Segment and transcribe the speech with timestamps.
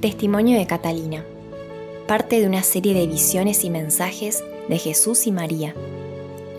[0.00, 1.24] Testimonio de Catalina.
[2.06, 5.74] Parte de una serie de visiones y mensajes de Jesús y María.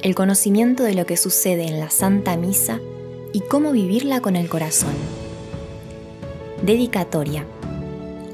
[0.02, 2.82] El conocimiento de lo que sucede en la Santa Misa
[3.32, 4.92] y cómo vivirla con el corazón.
[6.64, 7.46] Dedicatoria.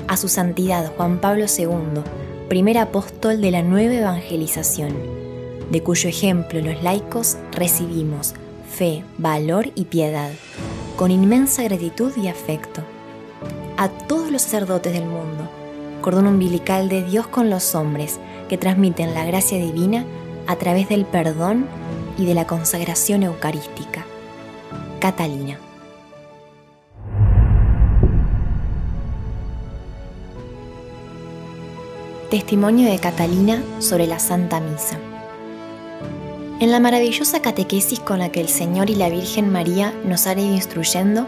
[0.08, 2.02] A su santidad Juan Pablo II,
[2.50, 4.96] primer apóstol de la nueva evangelización,
[5.70, 8.34] de cuyo ejemplo los laicos recibimos
[8.68, 10.32] fe, valor y piedad,
[10.96, 12.82] con inmensa gratitud y afecto
[13.78, 15.50] a todos los sacerdotes del mundo,
[16.02, 20.06] cordón umbilical de Dios con los hombres que transmiten la gracia divina
[20.48, 21.66] a través del perdón
[22.18, 24.06] y de la consagración eucarística.
[25.00, 25.60] Catalina.
[32.30, 34.98] Testimonio de Catalina sobre la Santa Misa.
[36.60, 40.40] En la maravillosa catequesis con la que el Señor y la Virgen María nos han
[40.40, 41.28] ido instruyendo,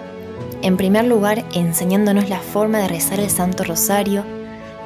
[0.61, 4.23] en primer lugar, enseñándonos la forma de rezar el Santo Rosario,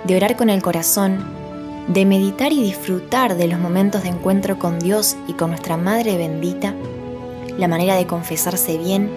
[0.04, 1.24] de orar con el corazón,
[1.88, 6.18] de meditar y disfrutar de los momentos de encuentro con Dios y con nuestra Madre
[6.18, 6.74] bendita,
[7.58, 9.10] la manera de confesarse bien,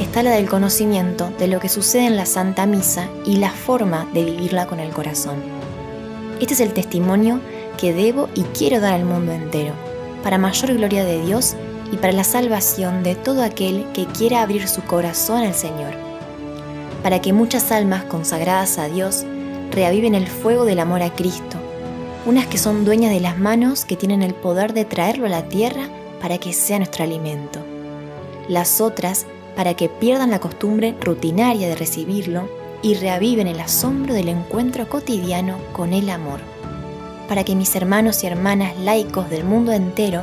[0.00, 4.06] está la del conocimiento de lo que sucede en la Santa Misa y la forma
[4.12, 5.36] de vivirla con el corazón.
[6.40, 7.40] Este es el testimonio
[7.78, 9.74] que debo y quiero dar al mundo entero,
[10.22, 11.56] para mayor gloria de Dios
[11.92, 15.94] y para la salvación de todo aquel que quiera abrir su corazón al Señor,
[17.02, 19.24] para que muchas almas consagradas a Dios
[19.70, 21.58] reaviven el fuego del amor a Cristo,
[22.24, 25.48] unas que son dueñas de las manos que tienen el poder de traerlo a la
[25.48, 25.88] tierra
[26.20, 27.60] para que sea nuestro alimento,
[28.48, 32.48] las otras para que pierdan la costumbre rutinaria de recibirlo
[32.80, 36.40] y reaviven el asombro del encuentro cotidiano con el amor,
[37.28, 40.22] para que mis hermanos y hermanas laicos del mundo entero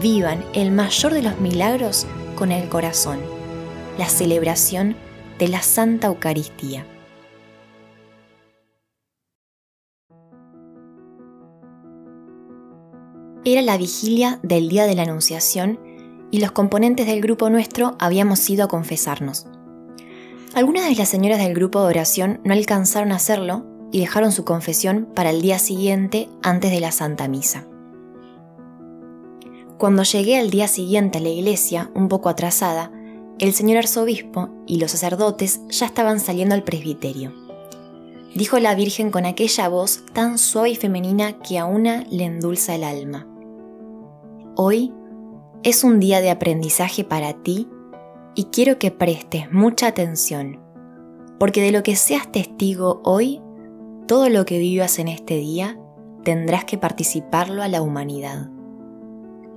[0.00, 3.20] vivan el mayor de los milagros con el corazón,
[3.98, 4.96] la celebración
[5.38, 6.86] de la Santa Eucaristía.
[13.44, 15.80] Era la vigilia del día de la Anunciación
[16.30, 19.46] y los componentes del grupo nuestro habíamos ido a confesarnos.
[20.54, 24.44] Algunas de las señoras del grupo de oración no alcanzaron a hacerlo y dejaron su
[24.44, 27.69] confesión para el día siguiente antes de la Santa Misa.
[29.80, 32.92] Cuando llegué al día siguiente a la iglesia, un poco atrasada,
[33.38, 37.32] el señor arzobispo y los sacerdotes ya estaban saliendo al presbiterio.
[38.34, 42.74] Dijo la Virgen con aquella voz tan suave y femenina que a una le endulza
[42.74, 43.26] el alma.
[44.54, 44.92] Hoy
[45.62, 47.66] es un día de aprendizaje para ti
[48.34, 50.60] y quiero que prestes mucha atención,
[51.38, 53.40] porque de lo que seas testigo hoy,
[54.06, 55.80] todo lo que vivas en este día,
[56.22, 58.50] tendrás que participarlo a la humanidad.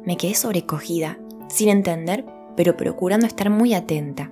[0.05, 2.25] Me quedé sobrecogida, sin entender,
[2.55, 4.31] pero procurando estar muy atenta.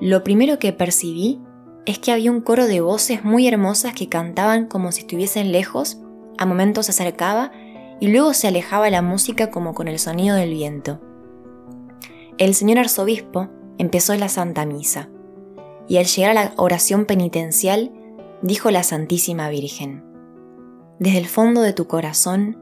[0.00, 1.40] Lo primero que percibí
[1.86, 5.98] es que había un coro de voces muy hermosas que cantaban como si estuviesen lejos,
[6.38, 7.52] a momentos se acercaba
[8.00, 11.00] y luego se alejaba la música como con el sonido del viento.
[12.38, 13.48] El señor arzobispo
[13.78, 15.08] empezó la Santa Misa,
[15.86, 17.92] y al llegar a la oración penitencial,
[18.42, 20.02] dijo la Santísima Virgen,
[20.98, 22.58] Desde el fondo de tu corazón,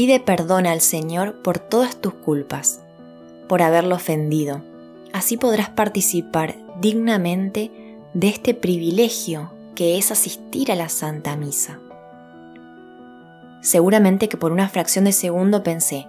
[0.00, 2.80] Pide perdón al Señor por todas tus culpas,
[3.50, 4.62] por haberlo ofendido.
[5.12, 7.70] Así podrás participar dignamente
[8.14, 11.80] de este privilegio que es asistir a la Santa Misa.
[13.60, 16.06] Seguramente que por una fracción de segundo pensé,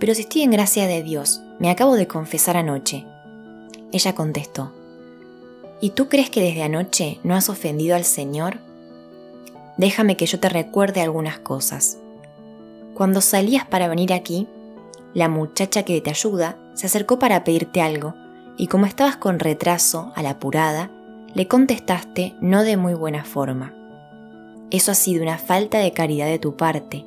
[0.00, 3.06] pero si estoy en gracia de Dios, me acabo de confesar anoche.
[3.92, 4.72] Ella contestó,
[5.80, 8.58] ¿y tú crees que desde anoche no has ofendido al Señor?
[9.76, 11.98] Déjame que yo te recuerde algunas cosas.
[13.00, 14.46] Cuando salías para venir aquí,
[15.14, 18.12] la muchacha que te ayuda se acercó para pedirte algo,
[18.58, 20.90] y como estabas con retraso, a la apurada,
[21.32, 23.72] le contestaste no de muy buena forma.
[24.70, 27.06] Eso ha sido una falta de caridad de tu parte,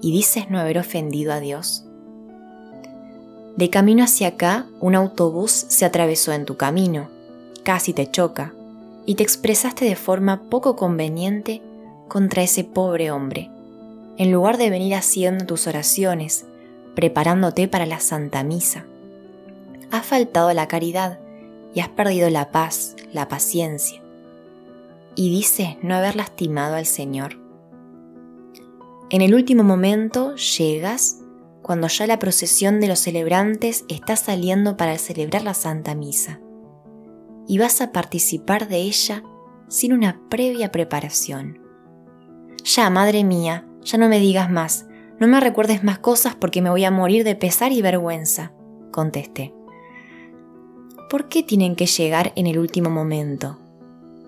[0.00, 1.84] y dices no haber ofendido a Dios.
[3.56, 7.08] De camino hacia acá, un autobús se atravesó en tu camino,
[7.62, 8.52] casi te choca,
[9.06, 11.62] y te expresaste de forma poco conveniente
[12.08, 13.48] contra ese pobre hombre
[14.16, 16.46] en lugar de venir haciendo tus oraciones,
[16.94, 18.86] preparándote para la Santa Misa.
[19.90, 21.20] Has faltado la caridad
[21.74, 24.02] y has perdido la paz, la paciencia.
[25.16, 27.38] Y dices no haber lastimado al Señor.
[29.10, 31.20] En el último momento llegas
[31.62, 36.40] cuando ya la procesión de los celebrantes está saliendo para celebrar la Santa Misa.
[37.46, 39.22] Y vas a participar de ella
[39.68, 41.60] sin una previa preparación.
[42.64, 44.86] Ya, madre mía, ya no me digas más,
[45.18, 48.52] no me recuerdes más cosas porque me voy a morir de pesar y vergüenza,
[48.90, 49.52] contesté.
[51.10, 53.58] ¿Por qué tienen que llegar en el último momento?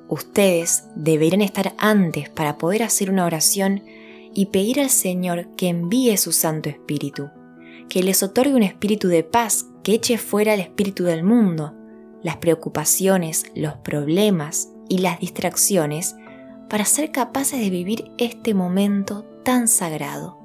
[0.09, 3.83] Ustedes deberían estar antes para poder hacer una oración
[4.35, 7.31] y pedir al Señor que envíe su Santo Espíritu,
[7.89, 11.75] que les otorgue un espíritu de paz que eche fuera el espíritu del mundo,
[12.23, 16.17] las preocupaciones, los problemas y las distracciones
[16.69, 20.39] para ser capaces de vivir este momento tan sagrado.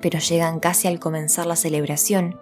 [0.00, 2.38] Pero llegan casi al comenzar la celebración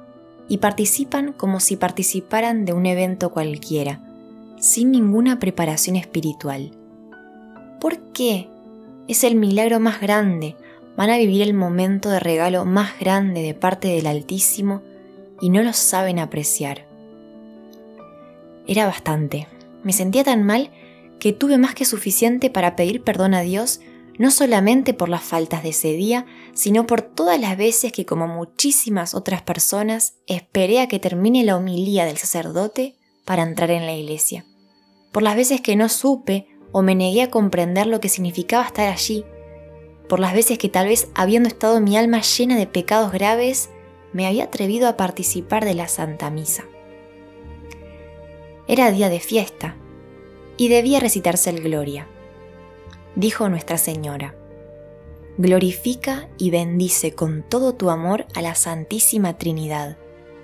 [0.49, 4.01] y participan como si participaran de un evento cualquiera,
[4.61, 6.73] sin ninguna preparación espiritual.
[7.81, 8.49] ¿Por qué?
[9.09, 10.57] Es el milagro más grande,
[10.97, 14.83] van a vivir el momento de regalo más grande de parte del Altísimo
[15.41, 16.87] y no lo saben apreciar.
[18.67, 19.47] Era bastante.
[19.83, 20.71] Me sentía tan mal
[21.21, 23.81] que tuve más que suficiente para pedir perdón a Dios
[24.19, 28.27] no solamente por las faltas de ese día, sino por todas las veces que como
[28.27, 33.95] muchísimas otras personas esperé a que termine la homilía del sacerdote para entrar en la
[33.95, 34.45] iglesia.
[35.13, 38.89] Por las veces que no supe o me negué a comprender lo que significaba estar
[38.89, 39.25] allí.
[40.09, 43.71] Por las veces que tal vez habiendo estado mi alma llena de pecados graves,
[44.13, 46.65] me había atrevido a participar de la Santa Misa.
[48.69, 49.77] Era día de fiesta
[50.57, 52.09] y debía recitarse el Gloria.
[53.17, 54.35] Dijo Nuestra Señora,
[55.39, 59.97] glorifica y bendice con todo tu amor a la Santísima Trinidad,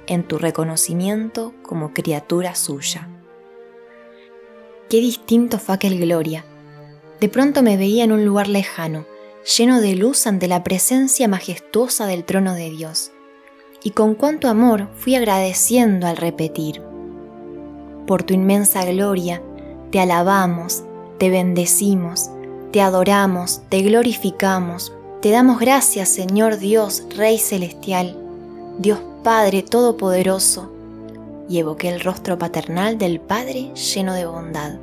[0.06, 3.10] en tu reconocimiento como criatura suya.
[4.88, 6.46] Qué distinto fue aquel Gloria.
[7.20, 9.04] De pronto me veía en un lugar lejano,
[9.58, 13.12] lleno de luz ante la presencia majestuosa del trono de Dios,
[13.82, 16.80] y con cuánto amor fui agradeciendo al repetir.
[18.06, 19.42] Por tu inmensa gloria,
[19.90, 20.84] te alabamos,
[21.18, 22.30] te bendecimos,
[22.72, 28.16] te adoramos, te glorificamos, te damos gracias Señor Dios, Rey Celestial,
[28.78, 30.72] Dios Padre Todopoderoso,
[31.50, 34.78] y evoqué el rostro paternal del Padre lleno de bondad.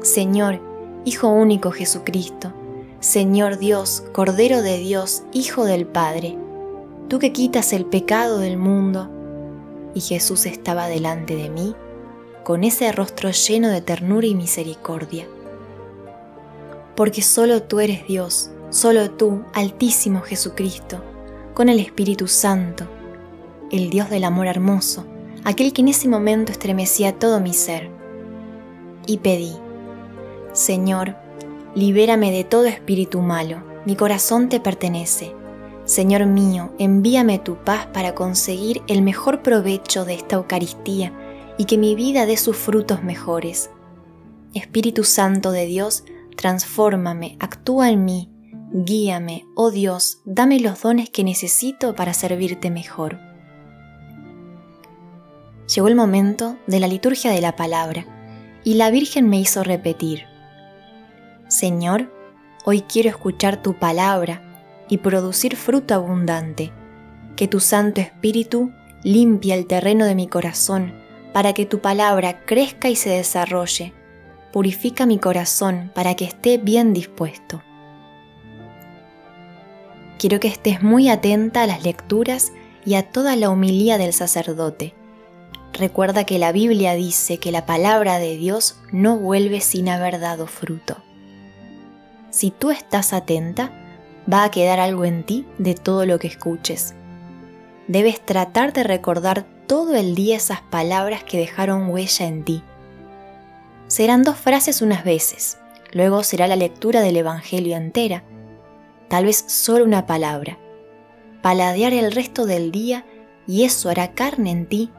[0.00, 0.58] Señor,
[1.04, 2.52] Hijo único Jesucristo,
[3.00, 6.38] Señor Dios, Cordero de Dios, Hijo del Padre,
[7.08, 9.10] tú que quitas el pecado del mundo,
[9.94, 11.76] y Jesús estaba delante de mí,
[12.42, 15.26] con ese rostro lleno de ternura y misericordia.
[16.96, 21.02] Porque solo tú eres Dios, solo tú, Altísimo Jesucristo,
[21.54, 22.88] con el Espíritu Santo,
[23.70, 25.04] el Dios del amor hermoso,
[25.44, 27.90] aquel que en ese momento estremecía todo mi ser.
[29.06, 29.52] Y pedí,
[30.52, 31.16] Señor,
[31.74, 35.34] libérame de todo espíritu malo, mi corazón te pertenece.
[35.84, 41.12] Señor mío, envíame tu paz para conseguir el mejor provecho de esta Eucaristía
[41.58, 43.70] y que mi vida dé sus frutos mejores.
[44.52, 46.04] Espíritu Santo de Dios,
[46.36, 48.30] transfórmame, actúa en mí,
[48.72, 53.18] guíame, oh Dios, dame los dones que necesito para servirte mejor.
[55.74, 58.06] Llegó el momento de la liturgia de la palabra
[58.62, 60.24] y la Virgen me hizo repetir,
[61.48, 62.12] Señor,
[62.64, 64.42] hoy quiero escuchar tu palabra
[64.88, 66.72] y producir fruto abundante,
[67.36, 68.72] que tu Santo Espíritu
[69.02, 70.92] limpie el terreno de mi corazón,
[71.32, 73.92] para que tu palabra crezca y se desarrolle.
[74.56, 77.62] Purifica mi corazón para que esté bien dispuesto.
[80.18, 84.94] Quiero que estés muy atenta a las lecturas y a toda la humilía del sacerdote.
[85.74, 90.46] Recuerda que la Biblia dice que la palabra de Dios no vuelve sin haber dado
[90.46, 90.96] fruto.
[92.30, 93.72] Si tú estás atenta,
[94.32, 96.94] va a quedar algo en ti de todo lo que escuches.
[97.88, 102.62] Debes tratar de recordar todo el día esas palabras que dejaron huella en ti.
[103.88, 105.58] Serán dos frases unas veces,
[105.92, 108.24] luego será la lectura del Evangelio entera,
[109.08, 110.58] tal vez solo una palabra.
[111.40, 113.06] Paladear el resto del día
[113.46, 114.90] y eso hará carne en ti,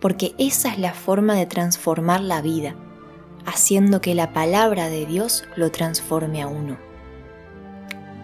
[0.00, 2.74] porque esa es la forma de transformar la vida,
[3.44, 6.78] haciendo que la palabra de Dios lo transforme a uno.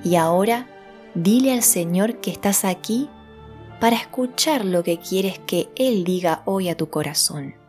[0.02, 0.66] Y ahora,
[1.14, 3.10] dile al Señor que estás aquí
[3.80, 7.65] para escuchar lo que quieres que Él diga hoy a tu corazón.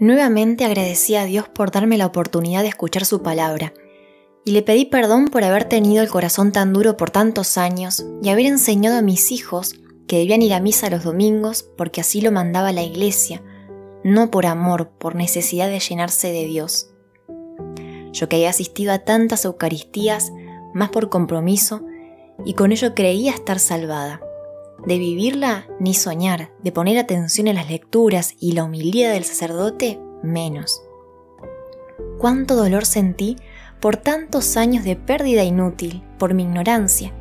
[0.00, 3.74] Nuevamente agradecí a Dios por darme la oportunidad de escuchar su palabra
[4.46, 8.30] y le pedí perdón por haber tenido el corazón tan duro por tantos años y
[8.30, 9.74] haber enseñado a mis hijos
[10.08, 13.42] que debían ir a misa los domingos porque así lo mandaba la iglesia,
[14.02, 16.88] no por amor, por necesidad de llenarse de Dios.
[18.12, 20.32] Yo que había asistido a tantas Eucaristías,
[20.72, 21.82] más por compromiso,
[22.46, 24.22] y con ello creía estar salvada.
[24.86, 30.00] De vivirla ni soñar, de poner atención en las lecturas y la humildad del sacerdote,
[30.22, 30.82] menos.
[32.18, 33.36] Cuánto dolor sentí
[33.80, 37.12] por tantos años de pérdida inútil, por mi ignorancia.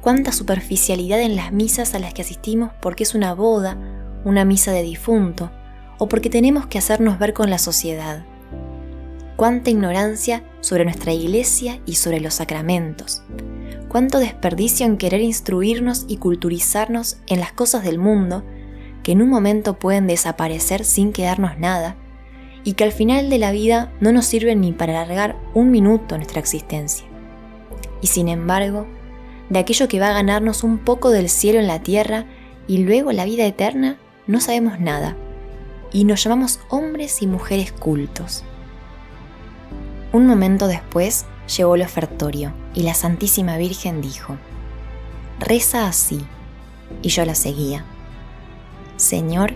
[0.00, 3.76] Cuánta superficialidad en las misas a las que asistimos porque es una boda,
[4.24, 5.50] una misa de difunto,
[5.98, 8.24] o porque tenemos que hacernos ver con la sociedad.
[9.36, 13.22] Cuánta ignorancia sobre nuestra iglesia y sobre los sacramentos.
[13.92, 18.42] Cuánto desperdicio en querer instruirnos y culturizarnos en las cosas del mundo
[19.02, 21.96] que en un momento pueden desaparecer sin quedarnos nada
[22.64, 26.16] y que al final de la vida no nos sirven ni para alargar un minuto
[26.16, 27.04] nuestra existencia.
[28.00, 28.86] Y sin embargo,
[29.50, 32.24] de aquello que va a ganarnos un poco del cielo en la tierra
[32.66, 35.18] y luego la vida eterna, no sabemos nada,
[35.92, 38.42] y nos llamamos hombres y mujeres cultos.
[40.14, 44.36] Un momento después llegó el ofertorio y la Santísima Virgen dijo,
[45.38, 46.24] Reza así,
[47.02, 47.84] y yo la seguía.
[48.96, 49.54] Señor,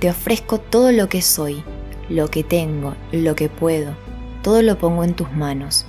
[0.00, 1.62] te ofrezco todo lo que soy,
[2.08, 3.94] lo que tengo, lo que puedo,
[4.42, 5.86] todo lo pongo en tus manos.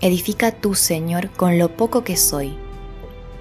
[0.00, 2.56] Edifica tú, Señor, con lo poco que soy.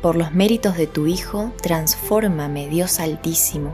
[0.02, 3.74] Por los méritos de tu Hijo, transfórmame, Dios Altísimo.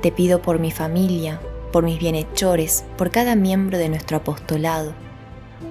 [0.00, 1.40] Te pido por mi familia,
[1.72, 4.94] por mis bienhechores, por cada miembro de nuestro apostolado,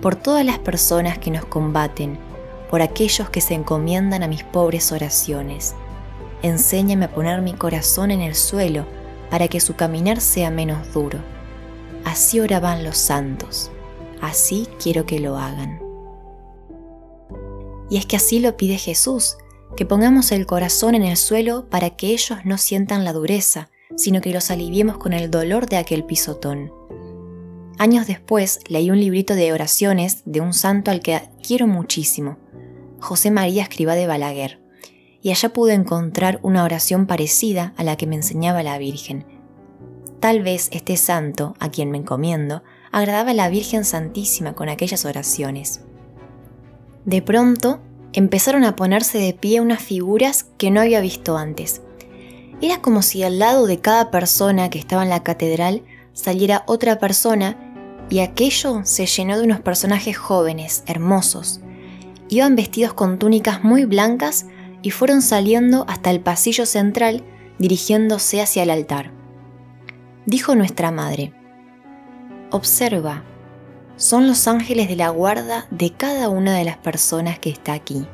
[0.01, 2.17] por todas las personas que nos combaten,
[2.69, 5.75] por aquellos que se encomiendan a mis pobres oraciones.
[6.41, 8.85] Enséñame a poner mi corazón en el suelo
[9.29, 11.19] para que su caminar sea menos duro
[12.03, 13.71] Así oraban los santos,
[14.21, 15.79] así quiero que lo hagan.
[17.89, 19.37] Y es que así lo pide Jesús,
[19.75, 24.19] que pongamos el corazón en el suelo para que ellos no sientan la dureza, sino
[24.21, 26.73] que los aliviemos con el dolor de aquel pisotón.
[27.81, 32.37] Años después leí un librito de oraciones de un santo al que quiero muchísimo,
[32.99, 34.61] José María Escriba de Balaguer,
[35.23, 39.25] y allá pude encontrar una oración parecida a la que me enseñaba la Virgen,
[40.19, 42.61] Tal vez este santo, a quien me encomiendo,
[42.91, 45.81] agradaba a la Virgen Santísima con aquellas oraciones.
[47.05, 47.79] De pronto,
[48.13, 51.81] empezaron a ponerse de pie unas figuras que no había visto antes.
[52.61, 55.81] Era como si al lado de cada persona que estaba en la catedral
[56.13, 57.70] saliera otra persona
[58.11, 61.61] y aquello se llenó de unos personajes jóvenes, hermosos.
[62.29, 64.45] Iban vestidos con túnicas muy blancas
[64.83, 67.23] y fueron saliendo hasta el pasillo central
[67.57, 69.21] dirigiéndose hacia el altar
[70.25, 71.33] dijo nuestra madre,
[72.51, 73.23] observa,
[73.97, 78.07] son los ángeles de la guarda de cada una de las personas que está aquí.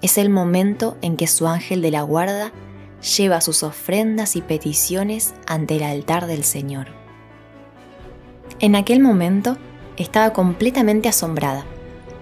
[0.00, 2.52] Es el momento en que su ángel de la guarda
[3.16, 7.01] lleva sus ofrendas y peticiones ante el altar del Señor.
[8.62, 9.58] En aquel momento
[9.98, 11.66] estaba completamente asombrada,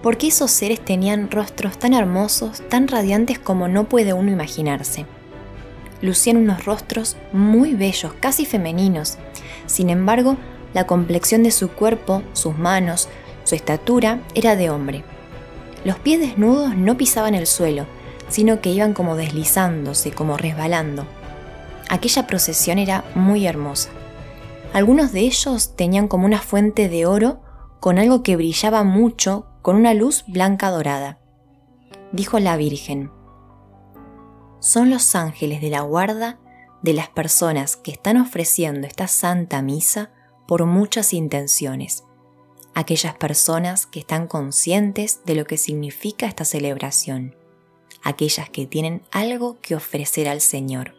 [0.03, 5.05] porque esos seres tenían rostros tan hermosos, tan radiantes como no puede uno imaginarse
[6.01, 9.17] lucían unos rostros muy bellos, casi femeninos.
[9.65, 10.37] Sin embargo,
[10.73, 13.07] la complexión de su cuerpo, sus manos,
[13.43, 15.03] su estatura era de hombre.
[15.83, 17.85] Los pies desnudos no pisaban el suelo,
[18.29, 21.05] sino que iban como deslizándose, como resbalando.
[21.89, 23.89] Aquella procesión era muy hermosa.
[24.73, 27.41] Algunos de ellos tenían como una fuente de oro
[27.81, 31.19] con algo que brillaba mucho, con una luz blanca dorada.
[32.13, 33.11] Dijo la Virgen,
[34.59, 36.39] son los ángeles de la guarda
[36.83, 40.11] de las personas que están ofreciendo esta santa misa
[40.47, 42.03] por muchas intenciones,
[42.73, 47.35] aquellas personas que están conscientes de lo que significa esta celebración,
[48.03, 50.93] aquellas que tienen algo que ofrecer al Señor.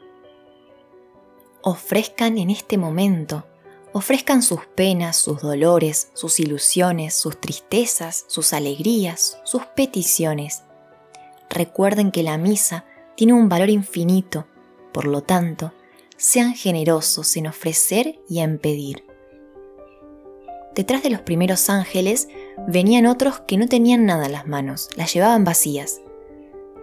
[1.63, 3.47] Ofrezcan en este momento,
[3.93, 10.63] ofrezcan sus penas, sus dolores, sus ilusiones, sus tristezas, sus alegrías, sus peticiones.
[11.51, 12.85] Recuerden que la misa
[13.17, 14.47] tiene un valor infinito,
[14.93, 15.73] por lo tanto,
[16.17, 19.05] sean generosos en ofrecer y en pedir.
[20.75, 22.29] Detrás de los primeros ángeles
[22.67, 26.01] venían otros que no tenían nada en las manos, las llevaban vacías.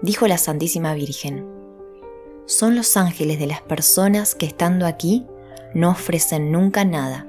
[0.04, 1.48] Dijo la Santísima Virgen,
[2.46, 5.26] son los ángeles de las personas que estando aquí
[5.74, 7.28] no ofrecen nunca nada,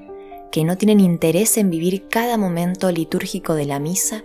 [0.51, 4.25] que no tienen interés en vivir cada momento litúrgico de la misa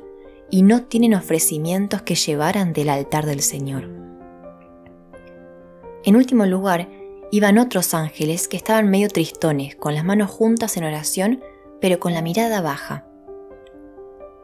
[0.50, 3.89] y no tienen ofrecimientos que llevar ante el altar del Señor.
[6.03, 6.89] En último lugar,
[7.31, 11.43] iban otros ángeles que estaban medio tristones, con las manos juntas en oración,
[11.81, 13.07] pero con la mirada baja.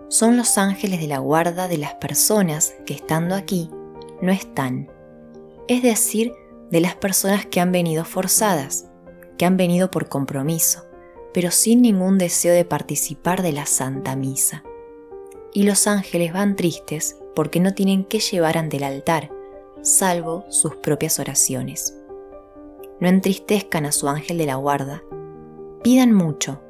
[0.09, 3.69] Son los ángeles de la guarda de las personas que estando aquí
[4.21, 4.91] no están,
[5.67, 6.33] es decir,
[6.69, 8.90] de las personas que han venido forzadas,
[9.41, 10.85] que han venido por compromiso,
[11.33, 14.63] pero sin ningún deseo de participar de la Santa Misa.
[15.51, 19.31] Y los ángeles van tristes porque no tienen que llevar ante el altar,
[19.81, 21.97] salvo sus propias oraciones.
[22.99, 25.01] No entristezcan a su ángel de la guarda.
[25.81, 26.61] Pidan mucho.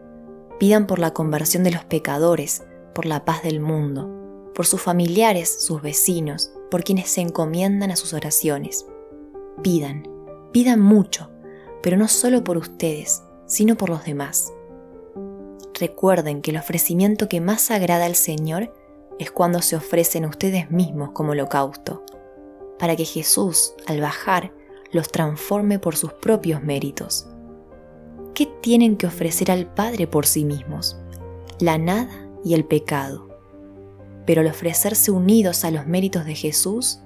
[0.58, 2.63] Pidan por la conversión de los pecadores,
[2.96, 7.98] por la paz del mundo, por sus familiares, sus vecinos, por quienes se encomiendan a
[7.98, 8.86] sus oraciones.
[9.62, 10.08] Pidan,
[10.54, 11.30] pidan mucho,
[11.81, 14.53] pero no solo por ustedes, sino por los demás.
[15.79, 18.73] Recuerden que el ofrecimiento que más agrada al Señor
[19.19, 22.03] es cuando se ofrecen ustedes mismos como holocausto,
[22.79, 24.53] para que Jesús, al bajar,
[24.91, 27.27] los transforme por sus propios méritos.
[28.33, 30.97] ¿Qué tienen que ofrecer al Padre por sí mismos?
[31.59, 33.27] La nada y el pecado.
[34.25, 37.00] Pero al ofrecerse unidos a los méritos de Jesús,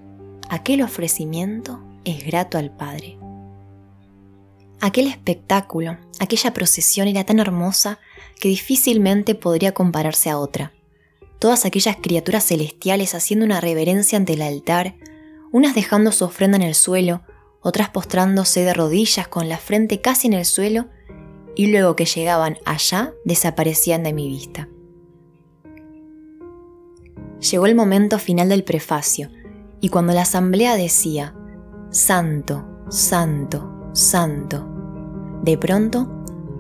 [0.50, 3.17] aquel ofrecimiento es grato al Padre.
[4.86, 7.98] Aquel espectáculo, aquella procesión era tan hermosa
[8.39, 10.74] que difícilmente podría compararse a otra.
[11.39, 14.94] Todas aquellas criaturas celestiales haciendo una reverencia ante el altar,
[15.51, 17.24] unas dejando su ofrenda en el suelo,
[17.62, 20.86] otras postrándose de rodillas con la frente casi en el suelo,
[21.56, 24.70] y luego que llegaban allá desaparecían de mi vista.
[27.39, 29.32] Llegó el momento final del prefacio,
[29.82, 31.34] y cuando la asamblea decía,
[31.89, 34.75] Santo, Santo, Santo,
[35.46, 36.08] de pronto,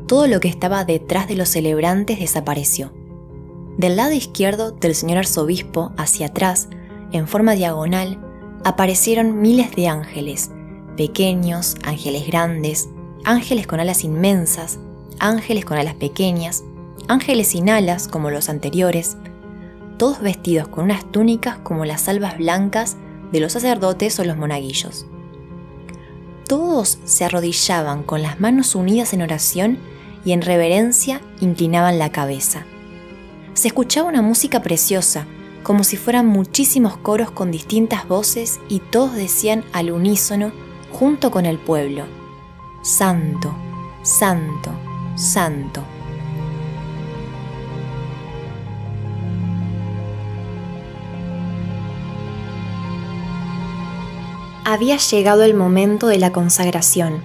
[0.05, 2.93] todo lo que estaba detrás de los celebrantes desapareció.
[3.77, 6.69] Del lado izquierdo del señor arzobispo hacia atrás,
[7.11, 8.21] en forma diagonal,
[8.63, 10.51] aparecieron miles de ángeles,
[10.95, 12.87] pequeños, ángeles grandes,
[13.23, 14.77] ángeles con alas inmensas,
[15.19, 16.63] ángeles con alas pequeñas,
[17.07, 19.17] ángeles sin alas como los anteriores,
[19.97, 22.97] todos vestidos con unas túnicas como las albas blancas
[23.31, 25.07] de los sacerdotes o los monaguillos.
[26.47, 29.79] Todos se arrodillaban con las manos unidas en oración
[30.23, 32.65] y en reverencia inclinaban la cabeza.
[33.53, 35.25] Se escuchaba una música preciosa,
[35.63, 40.51] como si fueran muchísimos coros con distintas voces y todos decían al unísono,
[40.91, 42.05] junto con el pueblo,
[42.83, 43.55] Santo,
[44.03, 44.71] Santo,
[45.15, 45.94] Santo.
[54.67, 57.21] Había llegado el momento de la consagración,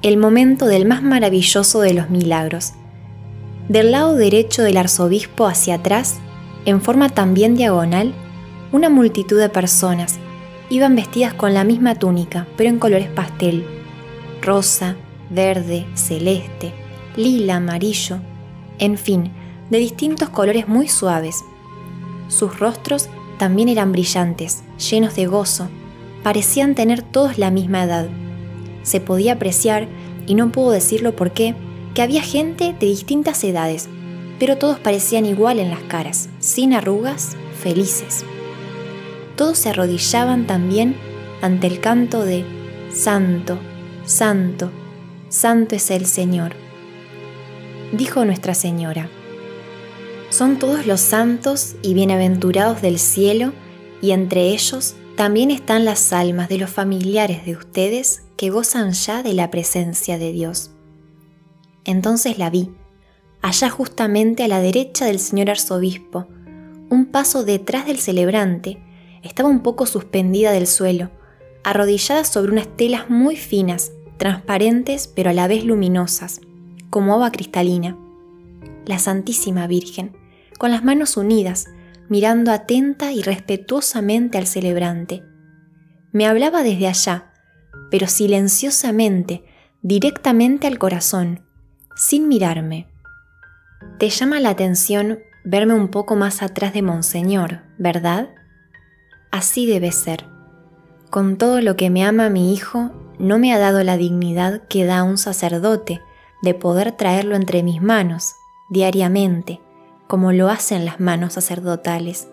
[0.00, 2.72] el momento del más maravilloso de los milagros.
[3.68, 6.16] Del lado derecho del arzobispo hacia atrás,
[6.64, 8.14] en forma también diagonal,
[8.72, 10.18] una multitud de personas
[10.70, 13.66] iban vestidas con la misma túnica, pero en colores pastel,
[14.40, 14.96] rosa,
[15.28, 16.72] verde, celeste,
[17.16, 18.16] lila, amarillo,
[18.78, 19.30] en fin,
[19.68, 21.44] de distintos colores muy suaves.
[22.28, 25.68] Sus rostros también eran brillantes, llenos de gozo,
[26.22, 28.08] parecían tener todos la misma edad.
[28.82, 29.88] Se podía apreciar,
[30.26, 31.54] y no puedo decirlo por qué,
[31.94, 33.88] que había gente de distintas edades,
[34.38, 38.24] pero todos parecían igual en las caras, sin arrugas, felices.
[39.36, 40.96] Todos se arrodillaban también
[41.40, 42.44] ante el canto de
[42.92, 43.58] Santo,
[44.04, 44.70] Santo,
[45.28, 46.52] Santo es el Señor.
[47.92, 49.08] Dijo Nuestra Señora,
[50.30, 53.52] son todos los santos y bienaventurados del cielo,
[54.02, 59.24] y entre ellos también están las almas de los familiares de ustedes que gozan ya
[59.24, 60.70] de la presencia de Dios.
[61.84, 62.70] Entonces la vi,
[63.42, 66.28] allá justamente a la derecha del señor arzobispo,
[66.88, 68.78] un paso detrás del celebrante,
[69.24, 71.10] estaba un poco suspendida del suelo,
[71.64, 76.40] arrodillada sobre unas telas muy finas, transparentes pero a la vez luminosas,
[76.90, 77.96] como agua cristalina.
[78.86, 80.16] La Santísima Virgen,
[80.60, 81.66] con las manos unidas,
[82.08, 85.24] mirando atenta y respetuosamente al celebrante.
[86.12, 87.32] Me hablaba desde allá,
[87.90, 89.44] pero silenciosamente,
[89.82, 91.44] directamente al corazón,
[91.96, 92.88] sin mirarme.
[93.98, 98.30] Te llama la atención verme un poco más atrás de Monseñor, ¿verdad?
[99.30, 100.24] Así debe ser.
[101.10, 104.84] Con todo lo que me ama mi hijo, no me ha dado la dignidad que
[104.84, 106.00] da un sacerdote
[106.42, 108.34] de poder traerlo entre mis manos,
[108.70, 109.60] diariamente,
[110.08, 112.26] como lo hacen las manos sacerdotales.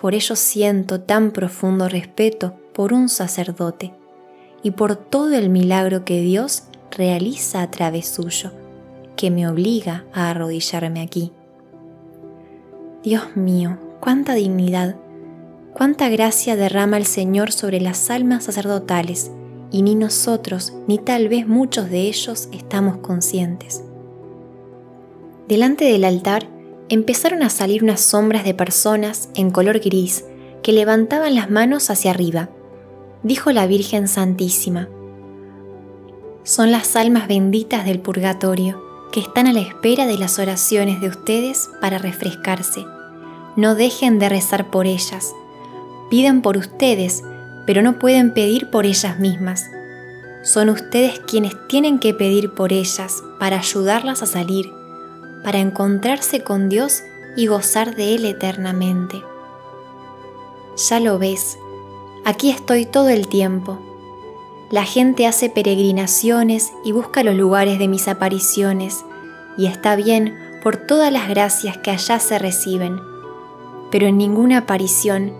[0.00, 3.92] Por ello siento tan profundo respeto por un sacerdote
[4.62, 8.52] y por todo el milagro que Dios realiza a través suyo,
[9.16, 11.32] que me obliga a arrodillarme aquí.
[13.02, 14.96] Dios mío, cuánta dignidad,
[15.74, 19.30] cuánta gracia derrama el Señor sobre las almas sacerdotales,
[19.70, 23.82] y ni nosotros, ni tal vez muchos de ellos estamos conscientes.
[25.48, 26.48] Delante del altar
[26.88, 30.24] empezaron a salir unas sombras de personas en color gris
[30.62, 32.48] que levantaban las manos hacia arriba.
[33.22, 34.88] Dijo la Virgen Santísima,
[36.44, 41.08] son las almas benditas del purgatorio que están a la espera de las oraciones de
[41.08, 42.84] ustedes para refrescarse.
[43.56, 45.32] No dejen de rezar por ellas.
[46.10, 47.22] Piden por ustedes,
[47.66, 49.64] pero no pueden pedir por ellas mismas.
[50.42, 54.70] Son ustedes quienes tienen que pedir por ellas para ayudarlas a salir
[55.44, 57.04] para encontrarse con Dios
[57.36, 59.22] y gozar de Él eternamente.
[60.88, 61.58] Ya lo ves,
[62.24, 63.78] aquí estoy todo el tiempo.
[64.70, 69.04] La gente hace peregrinaciones y busca los lugares de mis apariciones,
[69.56, 72.98] y está bien por todas las gracias que allá se reciben.
[73.92, 75.32] Pero en ninguna aparición,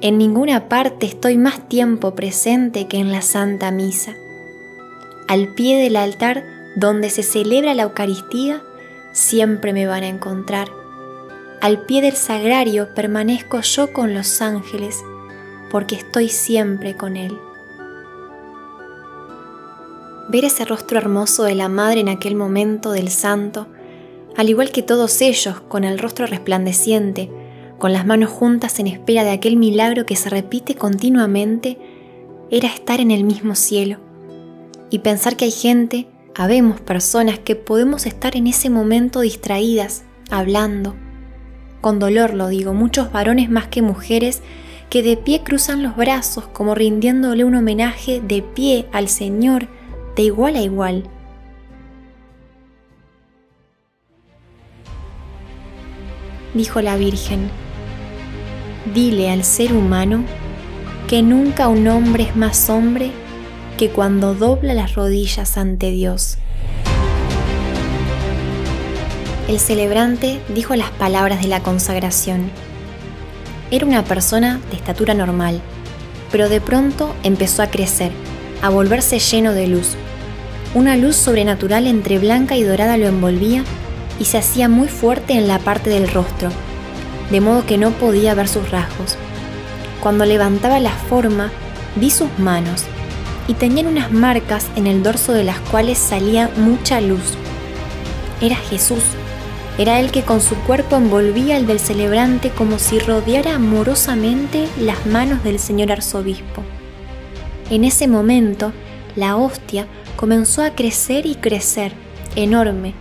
[0.00, 4.14] en ninguna parte estoy más tiempo presente que en la Santa Misa.
[5.28, 6.44] Al pie del altar
[6.76, 8.62] donde se celebra la Eucaristía,
[9.12, 10.68] siempre me van a encontrar.
[11.60, 14.98] Al pie del sagrario permanezco yo con los ángeles,
[15.70, 17.38] porque estoy siempre con Él.
[20.28, 23.66] Ver ese rostro hermoso de la Madre en aquel momento del Santo,
[24.36, 27.30] al igual que todos ellos, con el rostro resplandeciente,
[27.78, 31.78] con las manos juntas en espera de aquel milagro que se repite continuamente,
[32.50, 33.98] era estar en el mismo cielo.
[34.88, 36.06] Y pensar que hay gente,
[36.40, 40.96] habemos personas que podemos estar en ese momento distraídas, hablando.
[41.82, 44.40] Con dolor lo digo, muchos varones más que mujeres
[44.88, 49.68] que de pie cruzan los brazos como rindiéndole un homenaje de pie al Señor
[50.16, 51.04] de igual a igual.
[56.54, 57.50] Dijo la Virgen,
[58.94, 60.24] dile al ser humano
[61.06, 63.12] que nunca un hombre es más hombre
[63.80, 66.36] que cuando dobla las rodillas ante Dios.
[69.48, 72.50] El celebrante dijo las palabras de la consagración
[73.70, 75.62] era una persona de estatura normal,
[76.30, 78.12] pero de pronto empezó a crecer,
[78.60, 79.92] a volverse lleno de luz.
[80.74, 83.64] Una luz sobrenatural entre blanca y dorada lo envolvía
[84.18, 86.50] y se hacía muy fuerte en la parte del rostro,
[87.30, 89.16] de modo que no podía ver sus rasgos.
[90.02, 91.50] Cuando levantaba la forma,
[91.96, 92.84] vi sus manos
[93.48, 97.34] y tenían unas marcas en el dorso de las cuales salía mucha luz.
[98.40, 99.02] Era Jesús
[99.80, 105.06] era él que con su cuerpo envolvía el del celebrante como si rodeara amorosamente las
[105.06, 106.62] manos del señor arzobispo.
[107.70, 108.74] En ese momento,
[109.16, 111.92] la hostia comenzó a crecer y crecer,
[112.36, 112.92] enorme,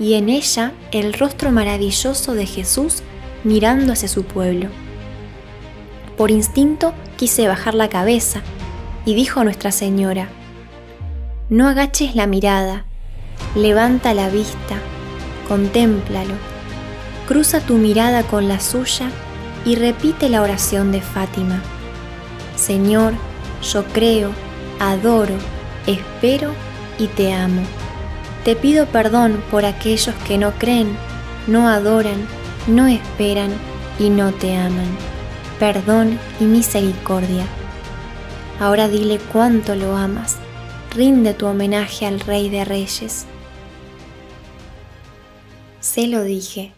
[0.00, 3.04] y en ella el rostro maravilloso de Jesús
[3.44, 4.70] mirando hacia su pueblo.
[6.16, 8.42] Por instinto quise bajar la cabeza
[9.04, 10.28] y dijo Nuestra Señora,
[11.48, 12.84] No agaches la mirada,
[13.54, 14.76] levanta la vista
[15.48, 16.34] contémplalo,
[17.28, 19.10] cruza tu mirada con la suya
[19.64, 21.62] y repite la oración de Fátima.
[22.56, 23.14] Señor,
[23.62, 24.30] yo creo,
[24.80, 25.34] adoro,
[25.86, 26.52] espero
[26.98, 27.62] y te amo.
[28.44, 30.96] Te pido perdón por aquellos que no creen,
[31.46, 32.26] no adoran,
[32.66, 33.50] no esperan
[33.98, 34.88] y no te aman.
[35.58, 37.44] Perdón y misericordia.
[38.60, 40.36] Ahora dile cuánto lo amas.
[40.92, 43.26] Rinde tu homenaje al Rey de Reyes.
[45.80, 46.72] Se lo dije.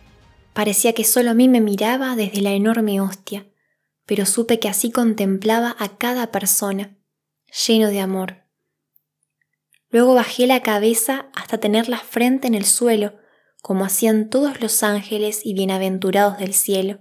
[0.55, 3.47] Parecía que solo a mí me miraba desde la enorme hostia,
[4.07, 6.97] pero supe que así contemplaba a cada persona,
[7.67, 8.47] lleno de amor.
[9.91, 13.19] Luego bajé la cabeza hasta tener la frente en el suelo,
[13.61, 17.01] como hacían todos los ángeles y bienaventurados del cielo.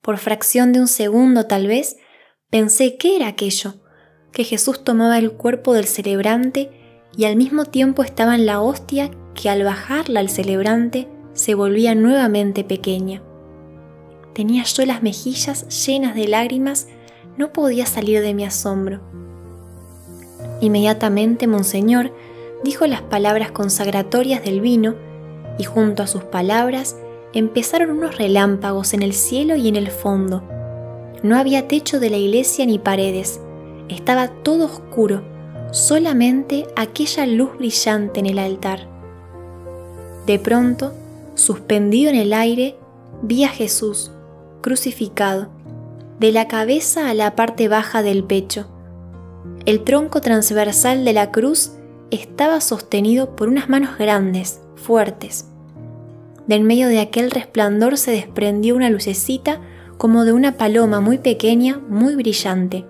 [0.00, 1.96] Por fracción de un segundo tal vez,
[2.52, 3.76] pensé qué era aquello,
[4.30, 6.70] que Jesús tomaba el cuerpo del celebrante
[7.16, 11.94] y al mismo tiempo estaba en la hostia que al bajarla al celebrante se volvía
[11.94, 13.22] nuevamente pequeña.
[14.34, 16.88] Tenía yo las mejillas llenas de lágrimas,
[17.38, 19.00] no podía salir de mi asombro.
[20.60, 22.14] Inmediatamente Monseñor
[22.64, 24.94] dijo las palabras consagratorias del vino
[25.58, 26.96] y junto a sus palabras
[27.32, 30.51] empezaron unos relámpagos en el cielo y en el fondo.
[31.22, 33.40] No había techo de la iglesia ni paredes,
[33.88, 35.22] estaba todo oscuro,
[35.70, 38.88] solamente aquella luz brillante en el altar.
[40.26, 40.92] De pronto,
[41.34, 42.76] suspendido en el aire,
[43.22, 44.10] vi a Jesús,
[44.60, 45.48] crucificado,
[46.18, 48.66] de la cabeza a la parte baja del pecho.
[49.64, 51.72] El tronco transversal de la cruz
[52.10, 55.46] estaba sostenido por unas manos grandes, fuertes.
[56.46, 59.60] De en medio de aquel resplandor se desprendió una lucecita
[60.02, 62.84] como de una paloma muy pequeña, muy brillante.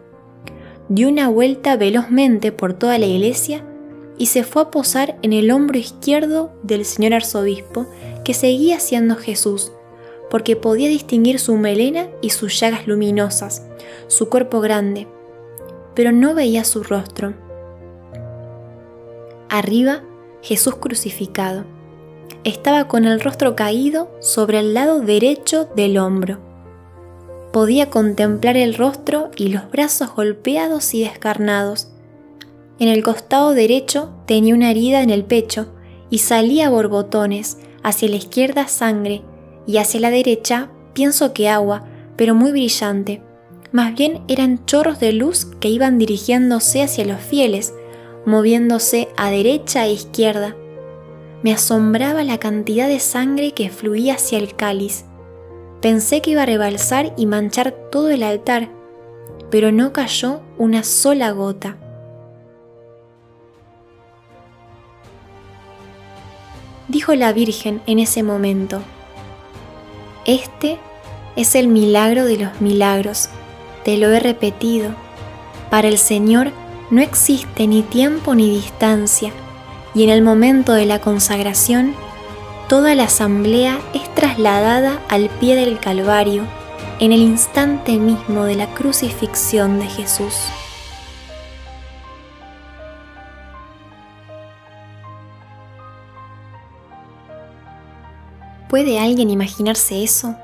[0.88, 3.66] Dio una vuelta velozmente por toda la iglesia
[4.16, 7.87] y se fue a posar en el hombro izquierdo del señor arzobispo,
[8.25, 9.72] que seguía siendo Jesús,
[10.31, 13.62] porque podía distinguir su melena y sus llagas luminosas,
[14.07, 15.07] su cuerpo grande,
[15.94, 17.35] pero no veía su rostro.
[19.51, 20.03] Arriba,
[20.40, 21.66] Jesús crucificado.
[22.44, 26.52] Estaba con el rostro caído sobre el lado derecho del hombro.
[27.53, 31.93] Podía contemplar el rostro y los brazos golpeados y descarnados,
[32.83, 35.69] en el costado derecho tenía una herida en el pecho
[36.11, 39.23] y salía borbotones, hacia la izquierda sangre
[39.69, 41.85] y hacia la derecha pienso que agua,
[42.17, 43.23] pero muy brillante.
[43.71, 47.73] más bien eran chorros de luz que iban dirigiéndose hacia los fieles,
[48.27, 50.57] moviéndose a derecha e izquierda.
[51.45, 55.05] Me asombraba la cantidad de sangre que fluía hacia el cáliz.
[55.83, 58.68] Pensé que iba a rebalsar y manchar todo el altar,
[59.51, 61.77] pero no cayó una sola gota.
[66.87, 68.81] Dijo la Virgen en ese momento,
[70.25, 70.79] Este
[71.35, 73.29] es el milagro de los milagros,
[73.85, 74.95] te lo he repetido.
[75.68, 76.53] Para el Señor
[76.92, 79.33] no existe ni tiempo ni distancia,
[79.97, 81.97] y en el momento de la consagración,
[82.73, 86.45] toda la asamblea es trasladada al pie del Calvario
[87.01, 90.35] en el instante mismo de la crucifixión de Jesús.
[98.71, 100.35] ¿Puede alguien imaginarse eso?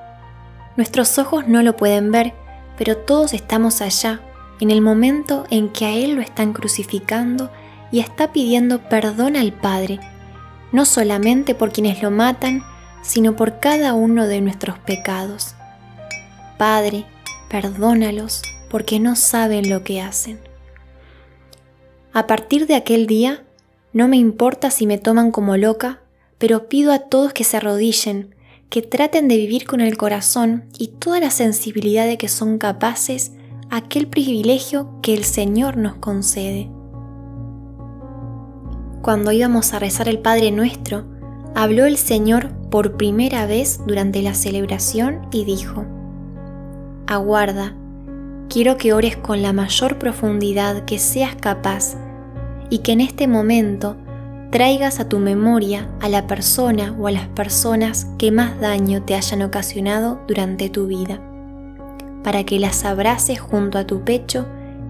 [0.77, 2.35] Nuestros ojos no lo pueden ver,
[2.77, 4.21] pero todos estamos allá,
[4.61, 7.51] en el momento en que a Él lo están crucificando
[7.91, 9.99] y está pidiendo perdón al Padre,
[10.73, 12.63] no solamente por quienes lo matan,
[13.03, 15.55] sino por cada uno de nuestros pecados.
[16.59, 17.07] Padre,
[17.49, 20.39] perdónalos porque no saben lo que hacen.
[22.13, 23.45] A partir de aquel día,
[23.93, 26.01] no me importa si me toman como loca,
[26.39, 28.35] pero pido a todos que se arrodillen,
[28.71, 33.33] que traten de vivir con el corazón y toda la sensibilidad de que son capaces
[33.71, 36.69] aquel privilegio que el Señor nos concede.
[39.03, 41.05] Cuando íbamos a rezar el Padre Nuestro,
[41.55, 45.87] habló el Señor por primera vez durante la celebración y dijo,
[47.07, 47.75] Aguarda,
[48.49, 51.97] quiero que ores con la mayor profundidad que seas capaz
[52.71, 53.97] y que en este momento
[54.51, 59.15] traigas a tu memoria a la persona o a las personas que más daño te
[59.15, 61.21] hayan ocasionado durante tu vida,
[62.25, 64.47] para que las abraces junto a tu pecho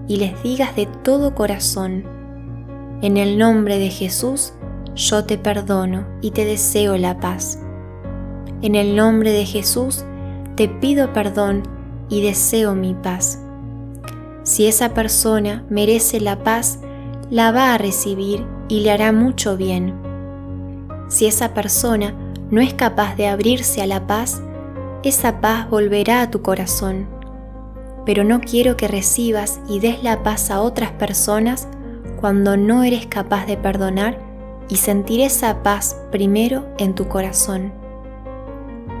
[0.07, 2.18] y les digas de todo corazón,
[3.01, 4.53] en el nombre de Jesús,
[4.95, 7.59] yo te perdono y te deseo la paz.
[8.61, 10.03] En el nombre de Jesús,
[10.55, 11.63] te pido perdón
[12.09, 13.41] y deseo mi paz.
[14.43, 16.79] Si esa persona merece la paz,
[17.29, 19.93] la va a recibir y le hará mucho bien.
[21.07, 22.13] Si esa persona
[22.51, 24.41] no es capaz de abrirse a la paz,
[25.03, 27.07] esa paz volverá a tu corazón.
[28.05, 31.69] Pero no quiero que recibas y des la paz a otras personas
[32.19, 34.19] cuando no eres capaz de perdonar
[34.67, 37.71] y sentir esa paz primero en tu corazón.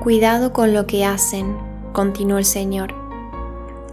[0.01, 1.57] Cuidado con lo que hacen,
[1.91, 2.93] continuó el Señor.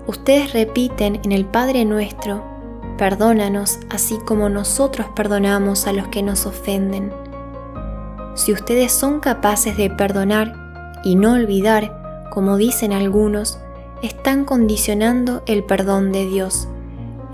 [0.07, 2.57] Ustedes repiten en el Padre nuestro
[2.97, 7.13] Perdónanos así como nosotros perdonamos a los que nos ofenden.
[8.35, 10.55] Si ustedes son capaces de perdonar
[11.05, 13.59] y no olvidar, como dicen algunos,
[14.03, 16.69] están condicionando el perdón de Dios.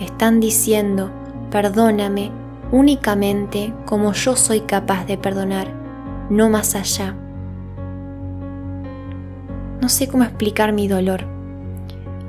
[0.01, 1.13] Están diciendo,
[1.53, 2.33] perdóname
[2.73, 5.69] únicamente como yo soy capaz de perdonar,
[6.31, 7.15] no más allá.
[9.81, 11.27] No sé cómo explicar mi dolor.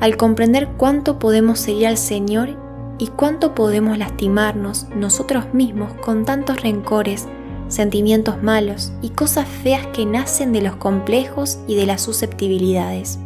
[0.01, 2.57] Al comprender cuánto podemos seguir al Señor
[2.99, 7.27] y cuánto podemos lastimarnos nosotros mismos con tantos rencores,
[7.69, 13.19] sentimientos malos y cosas feas que nacen de los complejos y de las susceptibilidades.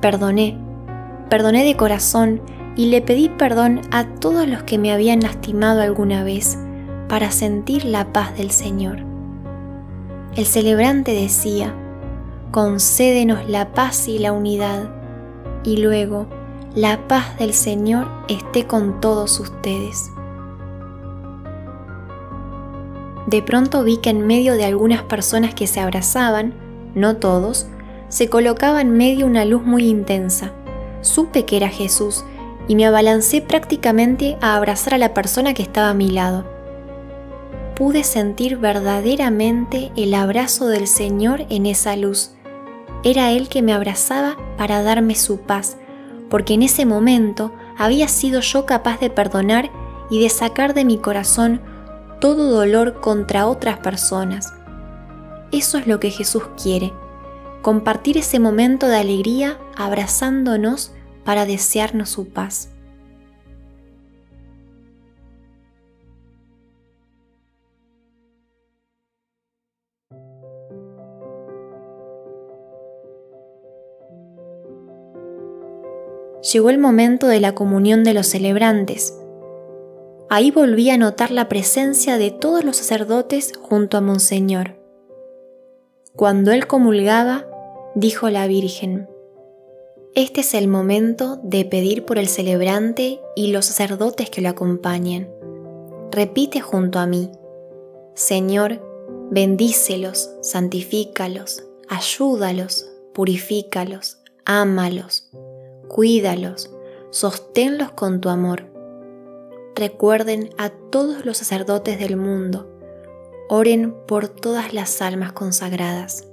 [0.00, 0.56] Perdoné,
[1.28, 2.40] perdoné de corazón
[2.76, 6.58] y le pedí perdón a todos los que me habían lastimado alguna vez
[7.08, 8.98] para sentir la paz del Señor.
[10.36, 11.74] El celebrante decía,
[12.52, 14.90] concédenos la paz y la unidad,
[15.64, 16.26] y luego,
[16.74, 20.10] la paz del Señor esté con todos ustedes.
[23.26, 26.54] De pronto vi que en medio de algunas personas que se abrazaban,
[26.94, 27.66] no todos,
[28.08, 30.52] se colocaba en medio una luz muy intensa.
[31.00, 32.24] Supe que era Jesús
[32.70, 36.44] y me abalancé prácticamente a abrazar a la persona que estaba a mi lado.
[37.74, 42.30] Pude sentir verdaderamente el abrazo del Señor en esa luz.
[43.02, 45.78] Era Él que me abrazaba para darme su paz,
[46.28, 49.72] porque en ese momento había sido yo capaz de perdonar
[50.08, 51.60] y de sacar de mi corazón
[52.20, 54.54] todo dolor contra otras personas.
[55.50, 56.92] Eso es lo que Jesús quiere,
[57.62, 60.92] compartir ese momento de alegría abrazándonos
[61.24, 62.70] para desearnos su paz.
[76.52, 79.16] llegó el momento de la comunión de los celebrantes.
[80.28, 84.76] Ahí volví a notar la presencia de todos los sacerdotes junto a Monseñor.
[86.14, 87.46] Cuando él comulgaba,
[87.94, 89.08] dijo la Virgen,
[90.16, 95.30] Este es el momento de pedir por el celebrante y los sacerdotes que lo acompañen.
[96.10, 97.30] Repite junto a mí,
[98.14, 98.82] Señor,
[99.30, 105.30] bendícelos, santifícalos, ayúdalos, purifícalos, ámalos,
[105.86, 106.70] cuídalos,
[107.10, 108.64] sosténlos con tu amor.
[109.76, 112.68] Recuerden a todos los sacerdotes del mundo,
[113.48, 116.26] oren por todas las almas consagradas.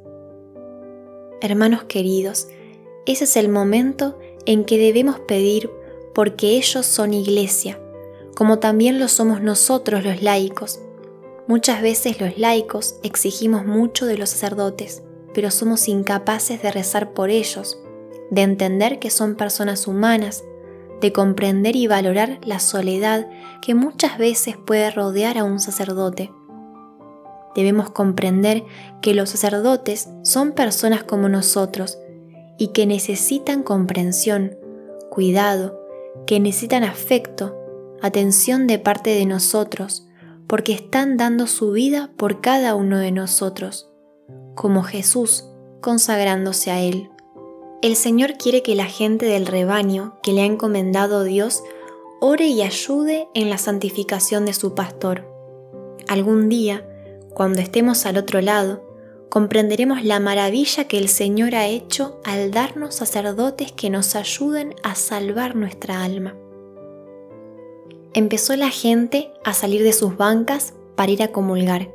[1.42, 2.48] Hermanos queridos,
[3.08, 5.72] ese es el momento en que debemos pedir
[6.14, 7.80] porque ellos son iglesia,
[8.36, 10.80] como también lo somos nosotros los laicos.
[11.48, 17.30] Muchas veces los laicos exigimos mucho de los sacerdotes, pero somos incapaces de rezar por
[17.30, 17.80] ellos,
[18.30, 20.44] de entender que son personas humanas,
[21.00, 23.30] de comprender y valorar la soledad
[23.62, 26.32] que muchas veces puede rodear a un sacerdote.
[27.56, 28.66] Debemos comprender
[29.02, 32.00] que los sacerdotes son personas como nosotros,
[32.58, 34.58] y que necesitan comprensión,
[35.10, 35.80] cuidado,
[36.26, 37.56] que necesitan afecto,
[38.02, 40.08] atención de parte de nosotros,
[40.48, 43.90] porque están dando su vida por cada uno de nosotros,
[44.56, 45.50] como Jesús
[45.82, 47.10] consagrándose a Él.
[47.82, 51.64] El Señor quiere que la gente del rebaño que le ha encomendado Dios
[52.20, 55.28] ore y ayude en la santificación de su pastor.
[56.08, 56.88] Algún día,
[57.34, 58.87] cuando estemos al otro lado,
[59.30, 64.96] comprenderemos la maravilla que el Señor ha hecho al darnos sacerdotes que nos ayuden a
[64.96, 66.36] salvar nuestra alma.
[68.14, 71.92] Empezó la gente a salir de sus bancas para ir a comulgar.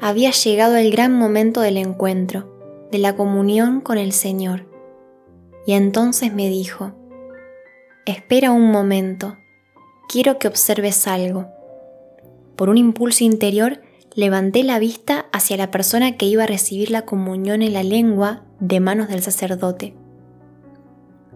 [0.00, 4.66] Había llegado el gran momento del encuentro, de la comunión con el Señor.
[5.66, 6.92] Y entonces me dijo,
[8.04, 9.36] espera un momento,
[10.08, 11.46] quiero que observes algo.
[12.56, 13.80] Por un impulso interior,
[14.14, 18.42] levanté la vista hacia la persona que iba a recibir la comunión en la lengua
[18.60, 19.94] de manos del sacerdote.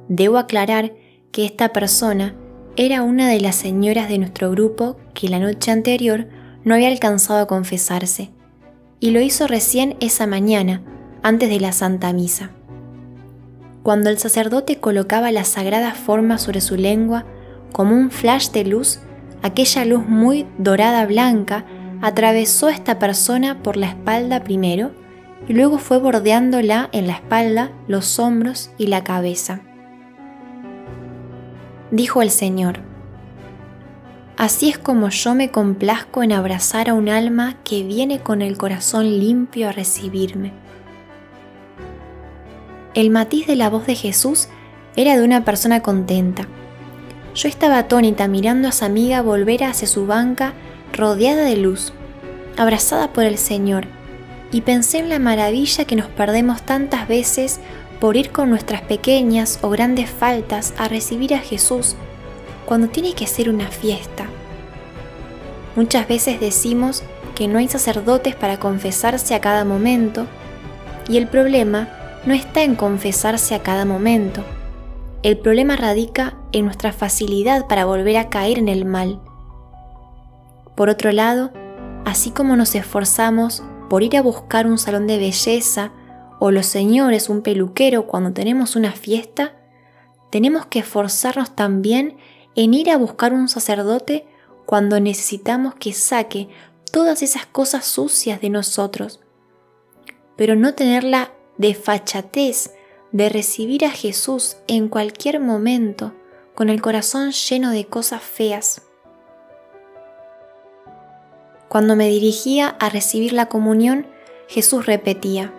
[0.08, 0.94] Debo aclarar
[1.32, 2.34] que esta persona
[2.76, 6.28] era una de las señoras de nuestro grupo que la noche anterior
[6.64, 8.30] no había alcanzado a confesarse,
[9.00, 10.82] y lo hizo recién esa mañana,
[11.22, 12.50] antes de la Santa Misa.
[13.82, 17.26] Cuando el sacerdote colocaba la sagrada forma sobre su lengua,
[17.72, 19.00] como un flash de luz,
[19.42, 21.64] aquella luz muy dorada blanca
[22.00, 24.92] atravesó a esta persona por la espalda primero
[25.48, 29.60] y luego fue bordeándola en la espalda, los hombros y la cabeza.
[31.90, 32.80] Dijo el Señor,
[34.36, 38.56] Así es como yo me complazco en abrazar a un alma que viene con el
[38.56, 40.52] corazón limpio a recibirme.
[42.94, 44.48] El matiz de la voz de Jesús
[44.94, 46.46] era de una persona contenta.
[47.34, 50.52] Yo estaba atónita mirando a su amiga volver hacia su banca
[50.92, 51.92] rodeada de luz,
[52.56, 53.86] abrazada por el Señor,
[54.50, 57.60] y pensé en la maravilla que nos perdemos tantas veces
[58.00, 61.96] por ir con nuestras pequeñas o grandes faltas a recibir a Jesús
[62.64, 64.26] cuando tiene que ser una fiesta.
[65.76, 67.02] Muchas veces decimos
[67.34, 70.26] que no hay sacerdotes para confesarse a cada momento,
[71.08, 71.88] y el problema
[72.26, 74.42] no está en confesarse a cada momento.
[75.22, 79.20] El problema radica en nuestra facilidad para volver a caer en el mal
[80.78, 81.50] por otro lado,
[82.04, 85.90] así como nos esforzamos por ir a buscar un salón de belleza
[86.38, 89.56] o los señores un peluquero cuando tenemos una fiesta,
[90.30, 92.16] tenemos que esforzarnos también
[92.54, 94.28] en ir a buscar un sacerdote
[94.66, 96.48] cuando necesitamos que saque
[96.92, 99.18] todas esas cosas sucias de nosotros,
[100.36, 102.72] pero no tener la desfachatez
[103.10, 106.14] de recibir a Jesús en cualquier momento
[106.54, 108.87] con el corazón lleno de cosas feas.
[111.68, 114.06] Cuando me dirigía a recibir la comunión,
[114.48, 115.52] Jesús repetía,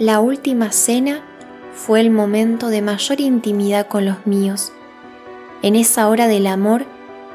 [0.00, 1.22] La última cena
[1.72, 4.72] fue el momento de mayor intimidad con los míos.
[5.62, 6.84] En esa hora del amor,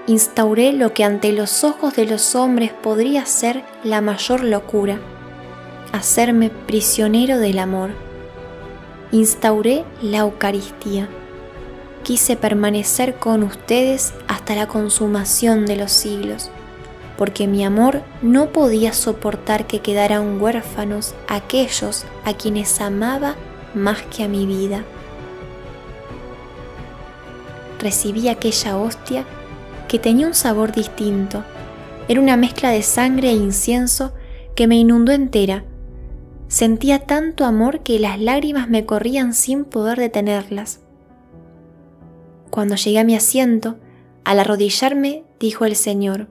[0.05, 4.99] instauré lo que ante los ojos de los hombres podría ser la mayor locura,
[5.93, 7.91] hacerme prisionero del amor.
[9.13, 11.07] Instauré la Eucaristía.
[12.03, 16.51] Quise permanecer con ustedes hasta la consumación de los siglos
[17.21, 23.35] porque mi amor no podía soportar que quedaran huérfanos aquellos a quienes amaba
[23.75, 24.83] más que a mi vida.
[27.77, 29.25] Recibí aquella hostia
[29.87, 31.43] que tenía un sabor distinto.
[32.07, 34.15] Era una mezcla de sangre e incienso
[34.55, 35.63] que me inundó entera.
[36.47, 40.79] Sentía tanto amor que las lágrimas me corrían sin poder detenerlas.
[42.49, 43.75] Cuando llegué a mi asiento,
[44.23, 46.27] al arrodillarme, dijo el Señor,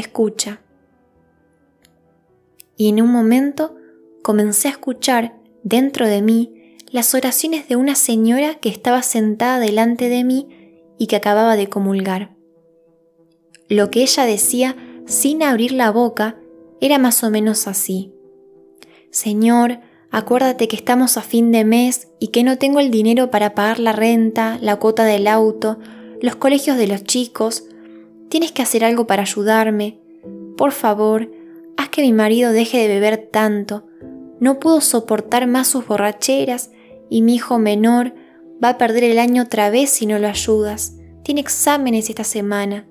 [0.00, 0.60] escucha.
[2.76, 3.76] Y en un momento
[4.22, 10.08] comencé a escuchar dentro de mí las oraciones de una señora que estaba sentada delante
[10.08, 12.34] de mí y que acababa de comulgar.
[13.68, 14.76] Lo que ella decía
[15.06, 16.38] sin abrir la boca
[16.80, 18.12] era más o menos así.
[19.10, 19.80] Señor,
[20.10, 23.78] acuérdate que estamos a fin de mes y que no tengo el dinero para pagar
[23.78, 25.78] la renta, la cuota del auto,
[26.20, 27.64] los colegios de los chicos.
[28.28, 29.98] Tienes que hacer algo para ayudarme.
[30.56, 31.30] Por favor,
[31.76, 33.86] haz que mi marido deje de beber tanto.
[34.40, 36.70] No puedo soportar más sus borracheras
[37.08, 38.14] y mi hijo menor
[38.62, 40.96] va a perder el año otra vez si no lo ayudas.
[41.22, 42.86] Tiene exámenes esta semana.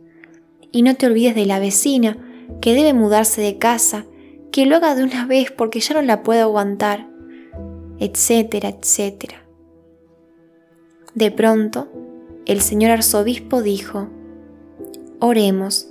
[0.72, 2.18] Y no te olvides de la vecina,
[2.62, 4.06] que debe mudarse de casa,
[4.52, 7.10] que lo haga de una vez porque ya no la puedo aguantar,
[8.00, 9.46] etcétera, etcétera.
[11.14, 11.88] De pronto,
[12.46, 14.10] el señor arzobispo dijo,
[15.26, 15.88] Oremos.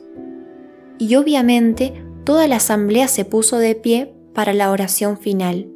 [0.97, 5.67] Y obviamente toda la asamblea se puso de pie para la oración final.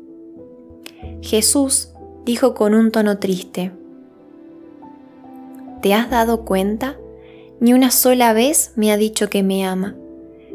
[1.23, 1.91] Jesús
[2.25, 3.73] dijo con un tono triste,
[5.83, 6.99] ¿Te has dado cuenta?
[7.59, 9.97] Ni una sola vez me ha dicho que me ama,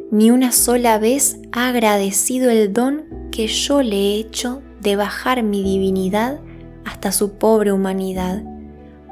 [0.10, 5.44] ni una sola vez ha agradecido el don que yo le he hecho de bajar
[5.44, 6.40] mi divinidad
[6.86, 8.44] hasta su pobre humanidad,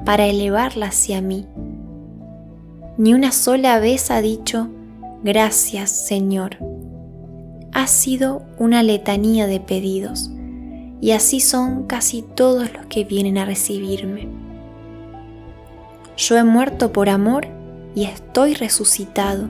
[0.06, 1.46] para elevarla hacia mí.
[2.98, 4.68] Ni una sola vez ha dicho,
[5.24, 6.58] gracias Señor.
[7.74, 10.30] Ha sido una letanía de pedidos,
[11.00, 14.28] y así son casi todos los que vienen a recibirme.
[16.18, 17.48] Yo he muerto por amor
[17.96, 19.48] y estoy resucitado.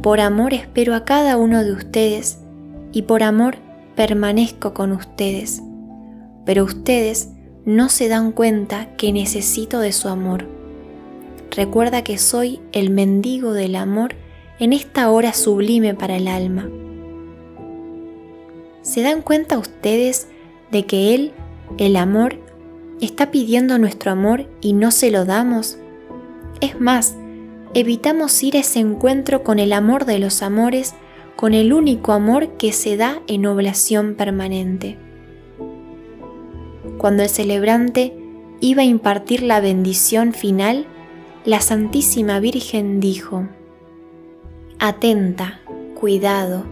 [0.00, 2.38] Por amor espero a cada uno de ustedes
[2.92, 3.56] y por amor
[3.96, 5.62] permanezco con ustedes.
[6.46, 7.28] Pero ustedes
[7.64, 10.61] no se dan cuenta que necesito de su amor.
[11.54, 14.14] Recuerda que soy el mendigo del amor
[14.58, 16.70] en esta hora sublime para el alma.
[18.80, 20.28] ¿Se dan cuenta ustedes
[20.70, 21.32] de que Él,
[21.76, 22.38] el amor,
[23.02, 25.76] está pidiendo nuestro amor y no se lo damos?
[26.62, 27.16] Es más,
[27.74, 30.94] evitamos ir a ese encuentro con el amor de los amores,
[31.36, 34.96] con el único amor que se da en oblación permanente.
[36.96, 38.16] Cuando el celebrante
[38.60, 40.86] iba a impartir la bendición final,
[41.44, 43.48] la Santísima Virgen dijo,
[44.78, 45.60] Atenta,
[45.98, 46.64] cuidado,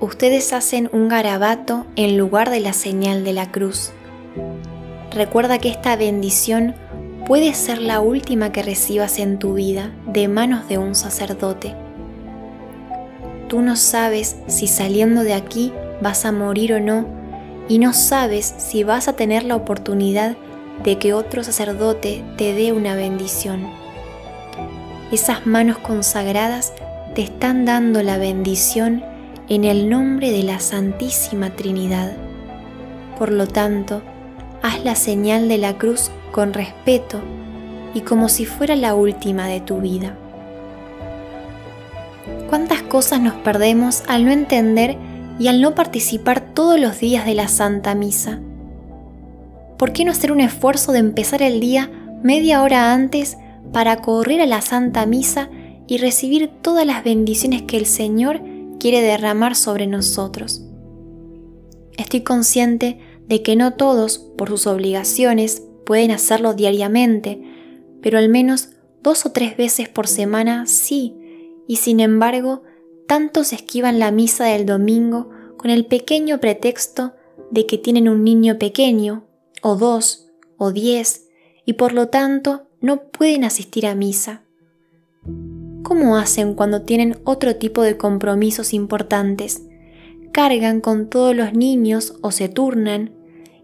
[0.00, 3.92] ustedes hacen un garabato en lugar de la señal de la cruz.
[5.12, 6.74] Recuerda que esta bendición
[7.26, 11.74] puede ser la última que recibas en tu vida de manos de un sacerdote.
[13.48, 15.72] Tú no sabes si saliendo de aquí
[16.02, 17.06] vas a morir o no
[17.66, 20.36] y no sabes si vas a tener la oportunidad
[20.84, 23.68] de que otro sacerdote te dé una bendición.
[25.12, 26.72] Esas manos consagradas
[27.14, 29.04] te están dando la bendición
[29.48, 32.12] en el nombre de la Santísima Trinidad.
[33.18, 34.02] Por lo tanto,
[34.62, 37.20] haz la señal de la cruz con respeto
[37.92, 40.16] y como si fuera la última de tu vida.
[42.48, 44.96] ¿Cuántas cosas nos perdemos al no entender
[45.38, 48.38] y al no participar todos los días de la Santa Misa?
[49.80, 51.90] ¿Por qué no hacer un esfuerzo de empezar el día
[52.22, 53.38] media hora antes
[53.72, 55.48] para correr a la Santa Misa
[55.86, 58.42] y recibir todas las bendiciones que el Señor
[58.78, 60.62] quiere derramar sobre nosotros?
[61.96, 67.40] Estoy consciente de que no todos, por sus obligaciones, pueden hacerlo diariamente,
[68.02, 68.72] pero al menos
[69.02, 71.16] dos o tres veces por semana sí,
[71.66, 72.64] y sin embargo,
[73.06, 77.14] tantos esquivan la misa del domingo con el pequeño pretexto
[77.50, 79.29] de que tienen un niño pequeño,
[79.62, 81.28] o dos, o diez,
[81.64, 84.42] y por lo tanto no pueden asistir a misa.
[85.82, 89.62] ¿Cómo hacen cuando tienen otro tipo de compromisos importantes?
[90.32, 93.12] Cargan con todos los niños o se turnan,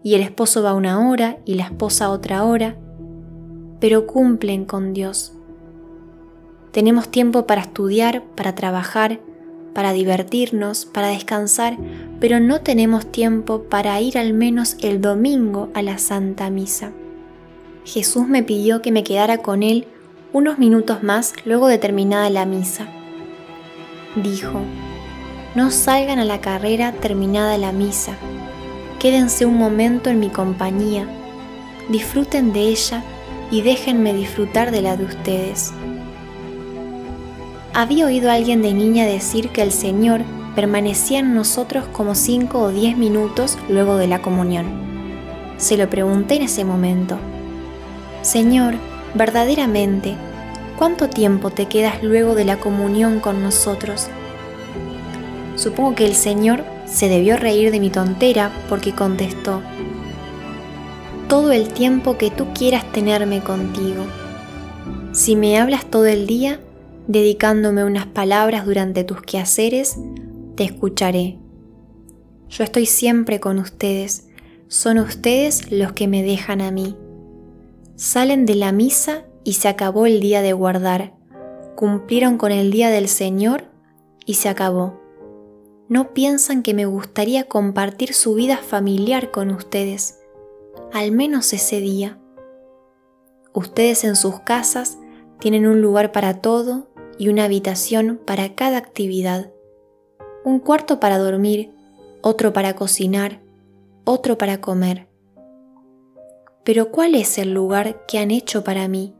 [0.03, 2.77] y el esposo va una hora y la esposa otra hora,
[3.79, 5.33] pero cumplen con Dios.
[6.71, 9.19] Tenemos tiempo para estudiar, para trabajar,
[9.77, 11.77] para divertirnos, para descansar,
[12.19, 16.93] pero no tenemos tiempo para ir al menos el domingo a la Santa Misa.
[17.85, 19.85] Jesús me pidió que me quedara con Él
[20.33, 22.87] unos minutos más luego de terminada la misa.
[24.15, 24.61] Dijo,
[25.53, 28.17] no salgan a la carrera terminada la misa,
[28.97, 31.07] Quédense un momento en mi compañía,
[31.87, 33.03] disfruten de ella
[33.51, 35.71] y déjenme disfrutar de la de ustedes.
[37.77, 40.21] Había oído a alguien de niña decir que el Señor
[40.55, 44.65] permanecía en nosotros como cinco o diez minutos luego de la comunión.
[45.57, 47.19] Se lo pregunté en ese momento.
[48.23, 48.73] Señor,
[49.13, 50.15] verdaderamente,
[50.75, 54.07] ¿cuánto tiempo te quedas luego de la comunión con nosotros?
[55.55, 59.61] Supongo que el Señor se debió reír de mi tontera porque contestó,
[61.29, 64.03] todo el tiempo que tú quieras tenerme contigo.
[65.11, 66.59] Si me hablas todo el día,
[67.07, 69.97] dedicándome unas palabras durante tus quehaceres,
[70.55, 71.39] te escucharé.
[72.49, 74.27] Yo estoy siempre con ustedes,
[74.67, 76.95] son ustedes los que me dejan a mí.
[77.95, 81.13] Salen de la misa y se acabó el día de guardar,
[81.75, 83.65] cumplieron con el día del Señor
[84.25, 85.01] y se acabó.
[85.89, 90.19] No piensan que me gustaría compartir su vida familiar con ustedes,
[90.91, 92.19] al menos ese día.
[93.53, 94.97] Ustedes en sus casas
[95.39, 99.51] tienen un lugar para todo y una habitación para cada actividad.
[100.43, 101.71] Un cuarto para dormir,
[102.21, 103.41] otro para cocinar,
[104.05, 105.07] otro para comer.
[106.63, 109.15] Pero ¿cuál es el lugar que han hecho para mí?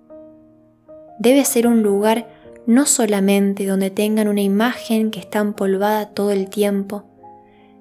[1.19, 2.27] Debe ser un lugar
[2.65, 7.05] no solamente donde tengan una imagen que está empolvada todo el tiempo,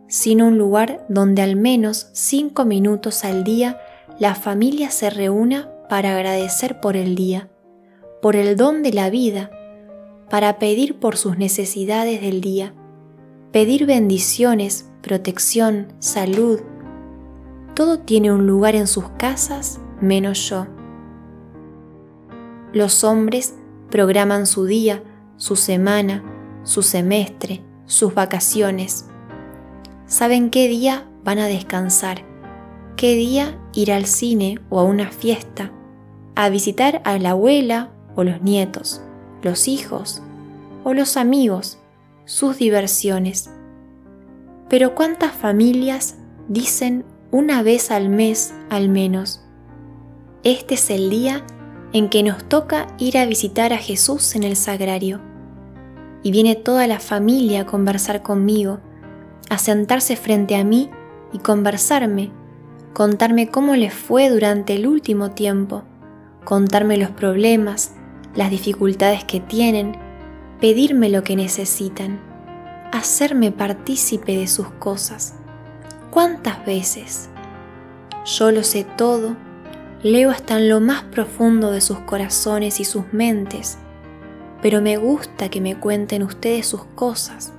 [0.09, 3.81] sino un lugar donde al menos cinco minutos al día
[4.19, 7.51] la familia se reúna para agradecer por el día
[8.27, 9.51] por el don de la vida,
[10.31, 12.75] para pedir por sus necesidades del día,
[13.53, 16.61] pedir bendiciones, protección, salud.
[17.75, 20.67] Todo tiene un lugar en sus casas menos yo.
[22.73, 23.55] Los hombres
[23.91, 25.03] programan su día,
[25.37, 26.25] su semana,
[26.65, 29.07] su semestre, sus vacaciones.
[30.07, 32.25] Saben qué día van a descansar,
[32.97, 35.73] qué día ir al cine o a una fiesta,
[36.35, 39.03] a visitar a la abuela o los nietos,
[39.47, 40.23] los hijos
[40.85, 41.79] o los amigos,
[42.27, 43.49] sus diversiones.
[44.69, 46.17] Pero ¿cuántas familias
[46.49, 49.43] dicen una vez al mes al menos?
[50.43, 51.45] Este es el día
[51.93, 55.21] en que nos toca ir a visitar a Jesús en el sagrario.
[56.23, 58.81] Y viene toda la familia a conversar conmigo,
[59.49, 60.91] a sentarse frente a mí
[61.33, 62.33] y conversarme,
[62.93, 65.85] contarme cómo les fue durante el último tiempo,
[66.45, 67.95] contarme los problemas,
[68.37, 69.97] las dificultades que tienen,
[70.61, 72.21] pedirme lo que necesitan,
[72.93, 75.35] hacerme partícipe de sus cosas.
[76.11, 77.29] ¿Cuántas veces?
[78.25, 79.37] Yo lo sé todo,
[80.03, 83.79] leo hasta en lo más profundo de sus corazones y sus mentes,
[84.63, 87.53] pero me gusta que me cuenten ustedes sus cosas,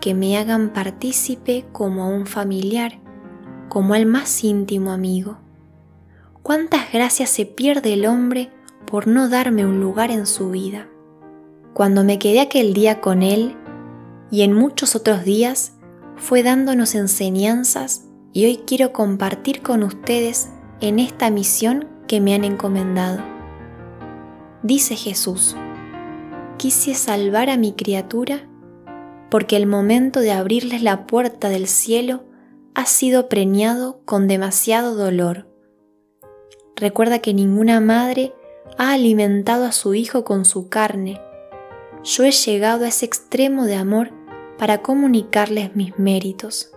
[0.00, 2.98] que me hagan partícipe como a un familiar,
[3.68, 5.38] como al más íntimo amigo.
[6.42, 8.50] ¿Cuántas gracias se pierde el hombre
[8.92, 10.86] por no darme un lugar en su vida.
[11.72, 13.56] Cuando me quedé aquel día con él
[14.30, 15.78] y en muchos otros días,
[16.16, 20.50] fue dándonos enseñanzas y hoy quiero compartir con ustedes
[20.82, 23.22] en esta misión que me han encomendado.
[24.62, 25.56] Dice Jesús,
[26.58, 28.46] quise salvar a mi criatura
[29.30, 32.24] porque el momento de abrirles la puerta del cielo
[32.74, 35.48] ha sido preñado con demasiado dolor.
[36.76, 38.34] Recuerda que ninguna madre
[38.78, 41.20] ha alimentado a su Hijo con su carne.
[42.04, 44.10] Yo he llegado a ese extremo de amor
[44.58, 46.72] para comunicarles mis méritos.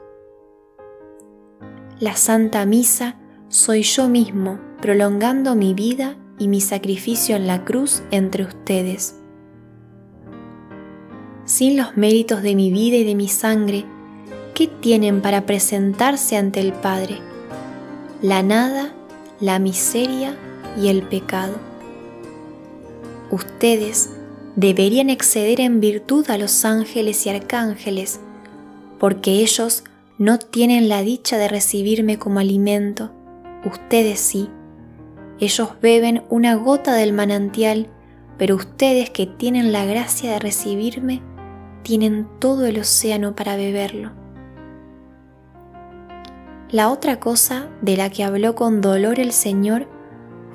[1.99, 3.17] La Santa Misa
[3.47, 9.15] soy yo mismo prolongando mi vida y mi sacrificio en la cruz entre ustedes.
[11.45, 13.85] Sin los méritos de mi vida y de mi sangre,
[14.53, 17.19] ¿qué tienen para presentarse ante el Padre?
[18.21, 18.93] La nada,
[19.39, 20.35] la miseria
[20.77, 21.74] y el pecado
[23.35, 24.09] ustedes
[24.55, 28.19] deberían exceder en virtud a los ángeles y arcángeles,
[28.99, 29.83] porque ellos
[30.17, 33.11] no tienen la dicha de recibirme como alimento,
[33.65, 34.49] ustedes sí.
[35.39, 37.89] Ellos beben una gota del manantial,
[38.37, 41.21] pero ustedes que tienen la gracia de recibirme,
[41.83, 44.11] tienen todo el océano para beberlo.
[46.71, 49.87] La otra cosa de la que habló con dolor el Señor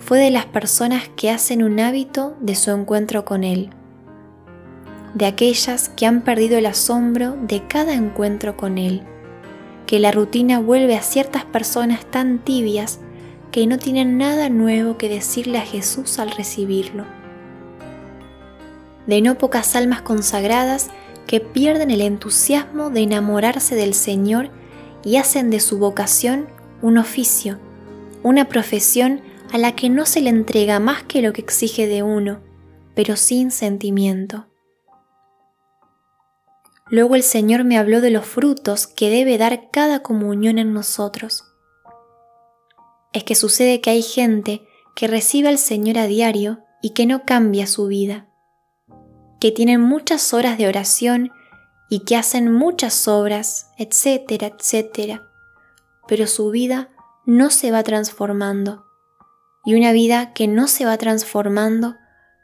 [0.01, 3.71] fue de las personas que hacen un hábito de su encuentro con Él,
[5.15, 9.03] de aquellas que han perdido el asombro de cada encuentro con Él,
[9.87, 12.99] que la rutina vuelve a ciertas personas tan tibias
[13.53, 17.05] que no tienen nada nuevo que decirle a Jesús al recibirlo.
[19.07, 20.91] De no pocas almas consagradas
[21.27, 24.51] que pierden el entusiasmo de enamorarse del Señor
[25.05, 26.47] y hacen de su vocación
[26.83, 27.59] un oficio,
[28.23, 29.21] una profesión
[29.53, 32.41] a la que no se le entrega más que lo que exige de uno,
[32.95, 34.47] pero sin sentimiento.
[36.89, 41.45] Luego el Señor me habló de los frutos que debe dar cada comunión en nosotros.
[43.13, 44.63] Es que sucede que hay gente
[44.97, 48.29] que recibe al Señor a diario y que no cambia su vida,
[49.41, 51.31] que tienen muchas horas de oración
[51.89, 55.29] y que hacen muchas obras, etcétera, etcétera,
[56.09, 56.91] pero su vida
[57.25, 58.90] no se va transformando.
[59.65, 61.97] Y una vida que no se va transformando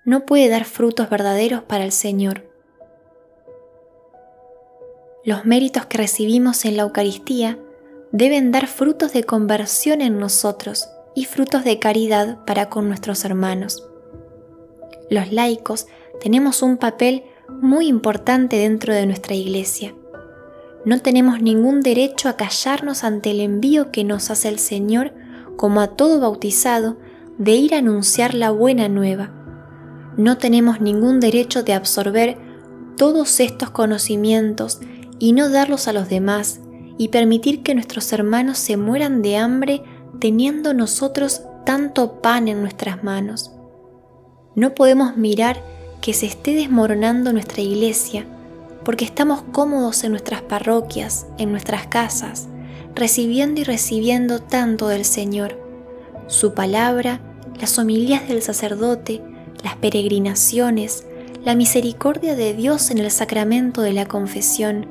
[0.04, 2.44] no puede dar frutos verdaderos para el Señor.
[5.24, 7.58] Los méritos que recibimos en la Eucaristía
[8.12, 13.82] deben dar frutos de conversión en nosotros y frutos de caridad para con nuestros hermanos.
[15.10, 15.86] Los laicos
[16.20, 19.94] tenemos un papel muy importante dentro de nuestra iglesia.
[20.84, 25.12] No tenemos ningún derecho a callarnos ante el envío que nos hace el Señor,
[25.56, 26.98] como a todo bautizado,
[27.38, 29.30] de ir a anunciar la buena nueva.
[30.16, 32.38] No tenemos ningún derecho de absorber
[32.96, 34.80] todos estos conocimientos
[35.18, 36.60] y no darlos a los demás
[36.98, 39.82] y permitir que nuestros hermanos se mueran de hambre
[40.18, 43.52] teniendo nosotros tanto pan en nuestras manos.
[44.54, 45.62] No podemos mirar
[46.00, 48.26] que se esté desmoronando nuestra iglesia
[48.84, 52.48] porque estamos cómodos en nuestras parroquias, en nuestras casas,
[52.94, 55.60] recibiendo y recibiendo tanto del Señor,
[56.28, 57.20] su palabra,
[57.60, 59.22] las homilías del sacerdote,
[59.62, 61.06] las peregrinaciones,
[61.44, 64.86] la misericordia de Dios en el sacramento de la confesión,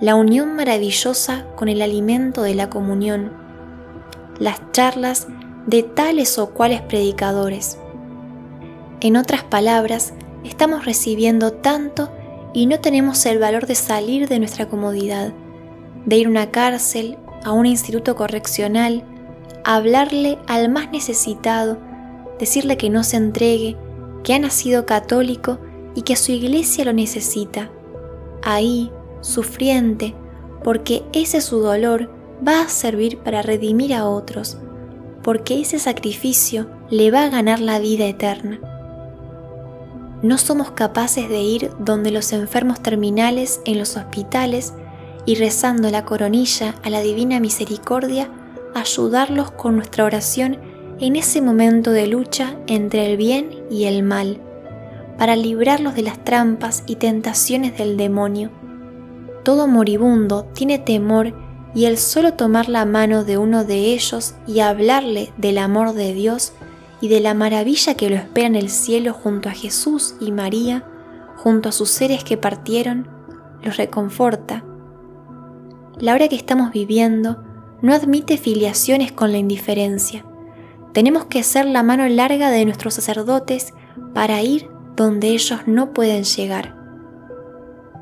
[0.00, 3.32] la unión maravillosa con el alimento de la comunión,
[4.38, 5.28] las charlas
[5.66, 7.78] de tales o cuales predicadores.
[9.00, 12.10] En otras palabras, estamos recibiendo tanto
[12.52, 15.32] y no tenemos el valor de salir de nuestra comodidad,
[16.06, 19.04] de ir a una cárcel, a un instituto correccional,
[19.64, 21.78] a hablarle al más necesitado,
[22.38, 23.76] decirle que no se entregue,
[24.22, 25.58] que ha nacido católico
[25.94, 27.70] y que su iglesia lo necesita.
[28.42, 30.14] Ahí, sufriente,
[30.62, 32.10] porque ese su dolor
[32.46, 34.58] va a servir para redimir a otros,
[35.22, 38.60] porque ese sacrificio le va a ganar la vida eterna.
[40.22, 44.72] No somos capaces de ir donde los enfermos terminales en los hospitales
[45.26, 48.30] y rezando la coronilla a la divina misericordia,
[48.74, 50.58] ayudarlos con nuestra oración
[51.00, 54.40] en ese momento de lucha entre el bien y el mal,
[55.18, 58.50] para librarlos de las trampas y tentaciones del demonio
[59.44, 61.34] todo moribundo tiene temor
[61.74, 66.14] y el solo tomar la mano de uno de ellos y hablarle del amor de
[66.14, 66.54] Dios
[67.00, 70.84] y de la maravilla que lo espera en el cielo junto a Jesús y María,
[71.36, 73.06] junto a sus seres que partieron,
[73.62, 74.64] los reconforta.
[75.98, 77.44] La hora que estamos viviendo
[77.82, 80.24] no admite filiaciones con la indiferencia.
[80.94, 83.74] Tenemos que ser la mano larga de nuestros sacerdotes
[84.14, 86.74] para ir donde ellos no pueden llegar.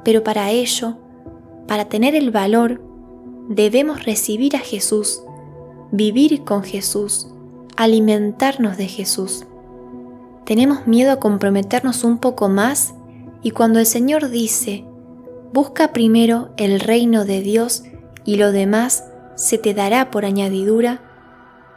[0.05, 0.99] Pero para ello
[1.67, 2.83] para tener el valor,
[3.49, 5.23] debemos recibir a Jesús,
[5.91, 7.29] vivir con Jesús,
[7.77, 9.47] alimentarnos de Jesús.
[10.45, 12.95] Tenemos miedo a comprometernos un poco más
[13.43, 14.85] y cuando el Señor dice,
[15.53, 17.85] busca primero el reino de Dios
[18.25, 19.05] y lo demás
[19.37, 21.01] se te dará por añadidura,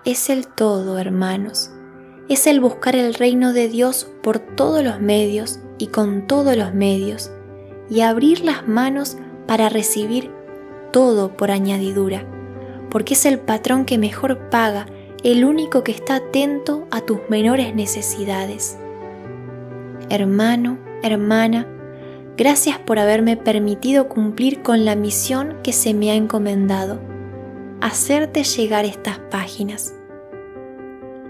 [0.05, 1.71] es el todo, hermanos.
[2.29, 6.73] Es el buscar el reino de Dios por todos los medios y con todos los
[6.73, 7.31] medios,
[7.89, 10.31] y abrir las manos para recibir
[10.91, 12.23] todo por añadidura,
[12.89, 14.85] porque es el patrón que mejor paga,
[15.23, 18.77] el único que está atento a tus menores necesidades.
[20.09, 21.67] Hermano, hermana,
[22.37, 26.99] gracias por haberme permitido cumplir con la misión que se me ha encomendado,
[27.81, 29.94] hacerte llegar estas páginas.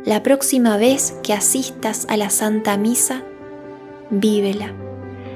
[0.05, 3.23] La próxima vez que asistas a la Santa Misa,
[4.09, 4.73] vívela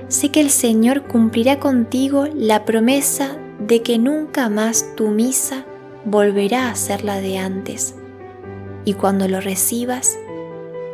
[0.09, 5.65] sé que el Señor cumplirá contigo la promesa de que nunca más tu misa
[6.03, 7.95] volverá a ser la de antes.
[8.85, 10.17] Y cuando lo recibas,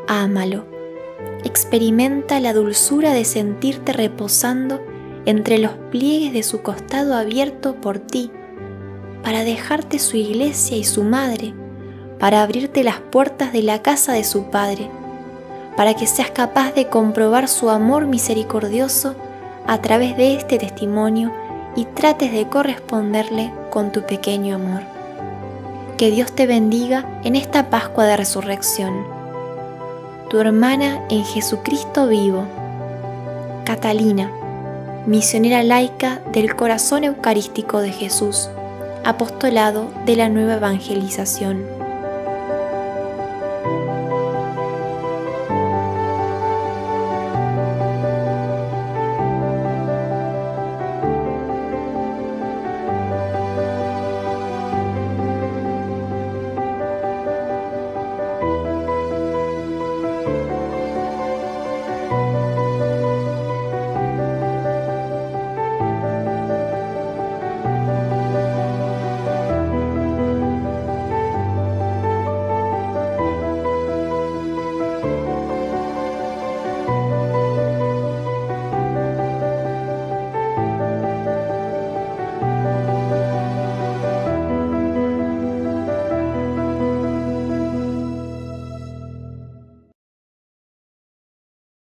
[0.07, 0.65] ámalo.
[1.43, 4.81] Experimenta la dulzura de sentirte reposando
[5.25, 8.31] entre los pliegues de su costado abierto por ti,
[9.23, 11.53] para dejarte su iglesia y su madre,
[12.19, 14.89] para abrirte las puertas de la casa de su Padre
[15.75, 19.15] para que seas capaz de comprobar su amor misericordioso
[19.67, 21.31] a través de este testimonio
[21.75, 24.81] y trates de corresponderle con tu pequeño amor.
[25.97, 29.05] Que Dios te bendiga en esta Pascua de Resurrección.
[30.29, 32.45] Tu hermana en Jesucristo vivo,
[33.65, 34.31] Catalina,
[35.05, 38.49] misionera laica del corazón eucarístico de Jesús,
[39.03, 41.74] apostolado de la nueva evangelización.